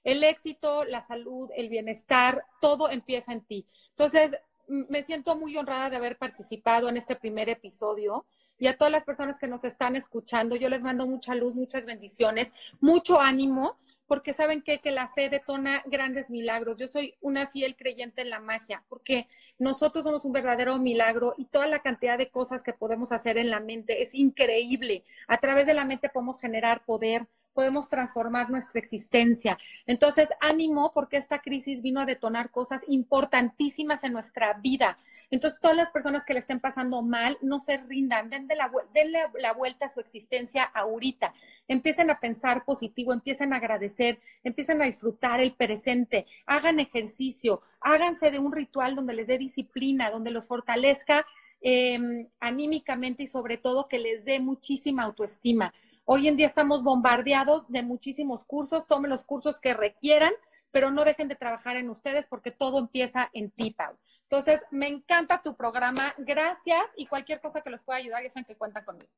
El 0.03 0.23
éxito, 0.23 0.83
la 0.83 1.01
salud, 1.01 1.49
el 1.55 1.69
bienestar, 1.69 2.45
todo 2.61 2.89
empieza 2.89 3.31
en 3.31 3.41
ti. 3.45 3.65
Entonces, 3.91 4.37
me 4.67 5.03
siento 5.03 5.35
muy 5.35 5.55
honrada 5.57 5.89
de 5.89 5.95
haber 5.95 6.17
participado 6.17 6.89
en 6.89 6.97
este 6.97 7.15
primer 7.15 7.49
episodio 7.49 8.25
y 8.57 8.67
a 8.67 8.77
todas 8.77 8.91
las 8.91 9.05
personas 9.05 9.39
que 9.39 9.47
nos 9.47 9.63
están 9.63 9.95
escuchando, 9.95 10.55
yo 10.55 10.69
les 10.69 10.81
mando 10.81 11.07
mucha 11.07 11.35
luz, 11.35 11.55
muchas 11.55 11.85
bendiciones, 11.85 12.53
mucho 12.79 13.19
ánimo 13.19 13.77
porque 14.07 14.33
saben 14.33 14.61
que, 14.61 14.79
que 14.79 14.91
la 14.91 15.09
fe 15.09 15.29
detona 15.29 15.83
grandes 15.85 16.29
milagros. 16.29 16.77
Yo 16.77 16.87
soy 16.87 17.15
una 17.21 17.47
fiel 17.47 17.75
creyente 17.75 18.21
en 18.21 18.29
la 18.29 18.39
magia, 18.39 18.83
porque 18.87 19.27
nosotros 19.57 20.03
somos 20.03 20.25
un 20.25 20.31
verdadero 20.31 20.77
milagro 20.77 21.33
y 21.37 21.45
toda 21.45 21.67
la 21.67 21.79
cantidad 21.79 22.17
de 22.17 22.29
cosas 22.29 22.63
que 22.63 22.73
podemos 22.73 23.11
hacer 23.11 23.37
en 23.37 23.49
la 23.49 23.59
mente 23.59 24.01
es 24.01 24.13
increíble. 24.13 25.03
A 25.27 25.37
través 25.37 25.65
de 25.65 25.73
la 25.73 25.85
mente 25.85 26.09
podemos 26.09 26.39
generar 26.39 26.85
poder, 26.85 27.27
podemos 27.55 27.87
transformar 27.87 28.51
nuestra 28.51 28.79
existencia. 28.79 29.57
Entonces, 29.87 30.27
ánimo 30.41 30.91
porque 30.93 31.17
esta 31.17 31.39
crisis 31.39 31.81
vino 31.81 32.01
a 32.01 32.05
detonar 32.05 32.51
cosas 32.51 32.83
importantísimas 32.87 34.03
en 34.03 34.13
nuestra 34.13 34.53
vida. 34.53 34.99
Entonces, 35.31 35.59
todas 35.59 35.77
las 35.77 35.89
personas 35.89 36.23
que 36.25 36.33
le 36.33 36.41
estén 36.41 36.59
pasando 36.59 37.01
mal, 37.01 37.37
no 37.41 37.59
se 37.59 37.77
rindan, 37.77 38.29
denle 38.29 38.55
la, 38.55 38.69
denle 38.93 39.19
la 39.39 39.53
vuelta 39.53 39.85
a 39.85 39.89
su 39.89 40.01
existencia 40.01 40.63
ahorita. 40.63 41.33
Empiecen 41.67 42.11
a 42.11 42.19
pensar 42.19 42.65
positivo, 42.65 43.13
empiecen 43.13 43.53
a 43.53 43.55
agradecer, 43.55 44.19
empiecen 44.43 44.81
a 44.81 44.85
disfrutar 44.85 45.39
el 45.39 45.53
presente, 45.53 46.27
hagan 46.45 46.79
ejercicio, 46.81 47.61
háganse 47.79 48.31
de 48.31 48.39
un 48.39 48.51
ritual 48.51 48.95
donde 48.95 49.13
les 49.13 49.27
dé 49.27 49.37
disciplina, 49.37 50.09
donde 50.09 50.31
los 50.31 50.45
fortalezca 50.45 51.25
em, 51.61 52.27
anímicamente 52.39 53.23
y 53.23 53.27
sobre 53.27 53.57
todo 53.57 53.87
que 53.87 53.97
les 53.97 54.25
dé 54.25 54.41
muchísima 54.41 55.03
autoestima. 55.03 55.73
Hoy 56.07 56.27
en 56.27 56.35
día 56.35 56.45
estamos 56.45 56.83
bombardeados 56.83 57.67
de 57.67 57.81
muchísimos 57.81 58.45
cursos, 58.45 58.85
tomen 58.85 59.09
los 59.09 59.23
cursos 59.23 59.59
que 59.59 59.73
requieran, 59.73 60.33
pero 60.69 60.91
no 60.91 61.03
dejen 61.03 61.27
de 61.27 61.35
trabajar 61.35 61.77
en 61.77 61.89
ustedes 61.89 62.27
porque 62.29 62.51
todo 62.51 62.77
empieza 62.77 63.31
en 63.33 63.49
ti, 63.49 63.71
Pau. 63.71 63.97
Entonces, 64.21 64.61
me 64.69 64.87
encanta 64.87 65.41
tu 65.41 65.55
programa, 65.55 66.13
gracias 66.19 66.83
y 66.95 67.07
cualquier 67.07 67.41
cosa 67.41 67.61
que 67.61 67.71
los 67.71 67.81
pueda 67.81 67.97
ayudar, 67.97 68.21
ya 68.21 68.29
saben 68.29 68.45
que 68.45 68.55
cuentan 68.55 68.85
conmigo. 68.85 69.09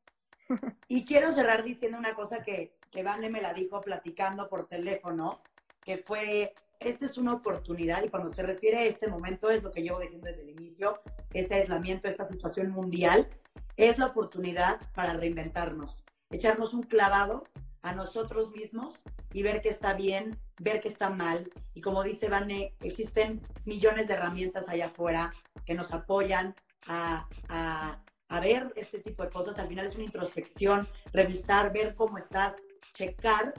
Y 0.88 1.04
quiero 1.04 1.34
cerrar 1.34 1.62
diciendo 1.62 1.98
una 1.98 2.16
cosa 2.16 2.42
que, 2.42 2.78
que 2.90 3.04
me 3.04 3.42
la 3.42 3.52
dijo 3.52 3.82
platicando 3.82 4.48
por 4.48 4.70
teléfono, 4.70 5.42
que 5.84 5.98
fue, 5.98 6.56
esta 6.80 7.06
es 7.06 7.18
una 7.18 7.34
oportunidad 7.34 8.02
y 8.06 8.10
cuando 8.10 8.34
se 8.34 8.44
refiere 8.44 8.78
a 8.78 8.84
este 8.84 9.08
momento, 9.08 9.50
es 9.50 9.62
lo 9.62 9.74
que 9.74 9.84
llevo 9.84 10.00
diciendo 10.00 10.28
desde 10.28 10.44
el 10.44 10.52
inicio, 10.52 11.02
este 11.34 11.56
aislamiento, 11.56 12.08
esta 12.08 12.26
situación 12.26 12.72
mundial, 12.72 13.28
es 13.76 13.98
la 13.98 14.06
oportunidad 14.06 14.80
para 14.94 15.12
reinventarnos 15.12 16.07
echarnos 16.30 16.74
un 16.74 16.84
clavado 16.84 17.44
a 17.82 17.94
nosotros 17.94 18.52
mismos 18.52 18.96
y 19.34 19.44
ver 19.44 19.62
que 19.62 19.70
está 19.70 19.94
bien, 19.94 20.38
ver 20.60 20.82
que 20.82 20.90
está 20.90 21.10
mal. 21.10 21.50
Y 21.74 21.82
como 21.82 22.04
dice 22.04 22.28
Vane, 22.28 22.76
existen 22.82 23.42
millones 23.66 24.08
de 24.08 24.16
herramientas 24.16 24.68
allá 24.68 24.88
afuera 24.88 25.34
que 25.66 25.74
nos 25.74 25.92
apoyan 25.94 26.56
a, 26.88 27.28
a, 27.50 28.40
ver 28.40 28.72
este 28.76 29.00
tipo 29.00 29.24
de 29.24 29.30
cosas. 29.30 29.58
Al 29.58 29.68
final 29.68 29.86
es 29.86 29.96
una 29.96 30.06
introspección, 30.06 30.88
revisar, 31.12 31.74
ver 31.74 31.96
cómo 31.96 32.18
estás, 32.18 32.56
checar. 32.94 33.54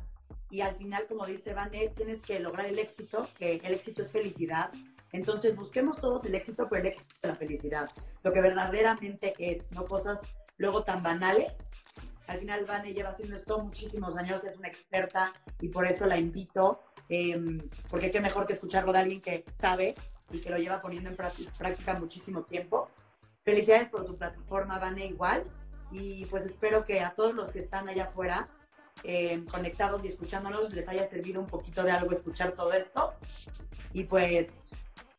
Y 0.51 0.63
al 0.63 0.77
final, 0.77 1.07
como 1.07 1.27
dice 1.27 1.53
Vane, 1.53 1.89
tienes 1.89 2.23
que 2.23 2.41
lograr 2.41 2.67
el 2.67 2.79
éxito, 2.79 3.29
que 3.39 3.57
el 3.57 3.75
éxito 3.75 4.03
es 4.03 4.13
felicidad. 4.13 4.71
Entonces 5.13 5.57
busquemos 5.57 6.01
todos 6.01 6.25
el 6.25 6.35
éxito, 6.35 6.69
pero 6.69 6.83
el 6.83 6.89
éxito 6.89 7.15
es 7.23 7.29
la 7.29 7.35
felicidad. 7.35 7.91
Lo 8.23 8.33
que 8.33 8.41
verdaderamente 8.41 9.35
es, 9.39 9.71
no 9.71 9.87
cosas 9.87 10.21
luego 10.57 10.85
tan 10.85 11.03
banales 11.03 11.53
al 12.29 12.39
final, 12.39 12.67
Vane 12.67 12.93
lleva 12.93 13.09
haciendo 13.09 13.37
esto 13.37 13.59
muchísimos 13.59 14.15
años, 14.17 14.45
es 14.45 14.57
una 14.57 14.69
experta 14.69 15.33
y 15.61 15.69
por 15.69 15.87
eso 15.87 16.07
la 16.07 16.19
invito, 16.19 16.83
em, 17.09 17.59
porque 17.89 18.11
qué 18.11 18.21
mejor 18.21 18.47
que 18.47 18.53
escucharlo 18.53 18.93
de 18.93 18.99
alguien 18.99 19.21
que 19.21 19.45
sabe 19.59 19.95
y 20.31 20.41
que 20.41 20.51
lo 20.51 20.59
lleva 20.59 20.83
poniendo 20.83 21.09
en 21.09 21.17
práctica 21.17 21.99
muchísimo 21.99 22.43
tiempo. 22.43 22.91
Felicidades 23.45 23.89
por 23.89 24.05
tu 24.05 24.19
plataforma, 24.19 24.79
Vane, 24.79 25.07
igual. 25.07 25.45
Y 25.91 26.27
pues 26.27 26.45
espero 26.45 26.85
que 26.85 27.01
a 27.01 27.15
todos 27.15 27.35
los 27.35 27.51
que 27.51 27.61
están 27.61 27.89
allá 27.89 28.05
afuera, 28.05 28.47
em, 29.05 29.47
conectados 29.47 30.05
y 30.05 30.09
escuchándonos, 30.09 30.71
les 30.75 30.87
haya 30.87 31.09
servido 31.09 31.41
un 31.41 31.47
poquito 31.47 31.83
de 31.83 31.93
algo 31.93 32.13
escuchar 32.13 32.53
todo 32.53 32.75
esto. 32.75 33.15
Y 33.95 34.05
pues 34.05 34.51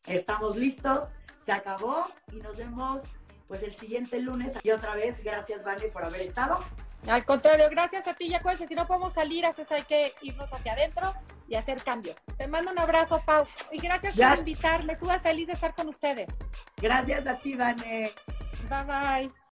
estamos 0.05 0.55
listos, 0.57 1.09
se 1.43 1.53
acabó 1.53 2.07
y 2.31 2.35
nos 2.35 2.55
vemos 2.55 3.01
pues 3.47 3.63
el 3.63 3.75
siguiente 3.75 4.19
lunes. 4.19 4.51
Y 4.61 4.69
otra 4.69 4.93
vez, 4.93 5.15
gracias, 5.23 5.63
Vane, 5.63 5.87
por 5.87 6.03
haber 6.03 6.21
estado. 6.21 6.63
Al 7.07 7.25
contrario, 7.25 7.67
gracias 7.69 8.07
a 8.07 8.13
ti, 8.13 8.29
ya 8.29 8.41
cuídense, 8.41 8.67
si 8.67 8.75
no 8.75 8.85
podemos 8.85 9.13
salir, 9.13 9.45
entonces 9.45 9.71
hay 9.71 9.83
que 9.83 10.13
irnos 10.21 10.51
hacia 10.51 10.73
adentro 10.73 11.13
y 11.47 11.55
hacer 11.55 11.81
cambios. 11.83 12.17
Te 12.37 12.47
mando 12.47 12.71
un 12.71 12.79
abrazo, 12.79 13.21
Pau, 13.25 13.47
y 13.71 13.79
gracias 13.79 14.15
por 14.15 14.39
invitarme, 14.39 14.93
estuve 14.93 15.19
feliz 15.19 15.47
de 15.47 15.53
estar 15.53 15.73
con 15.73 15.87
ustedes. 15.87 16.29
Gracias 16.77 17.25
a 17.25 17.39
ti, 17.39 17.55
Vane. 17.55 18.13
Bye 18.69 18.83
bye. 18.85 19.38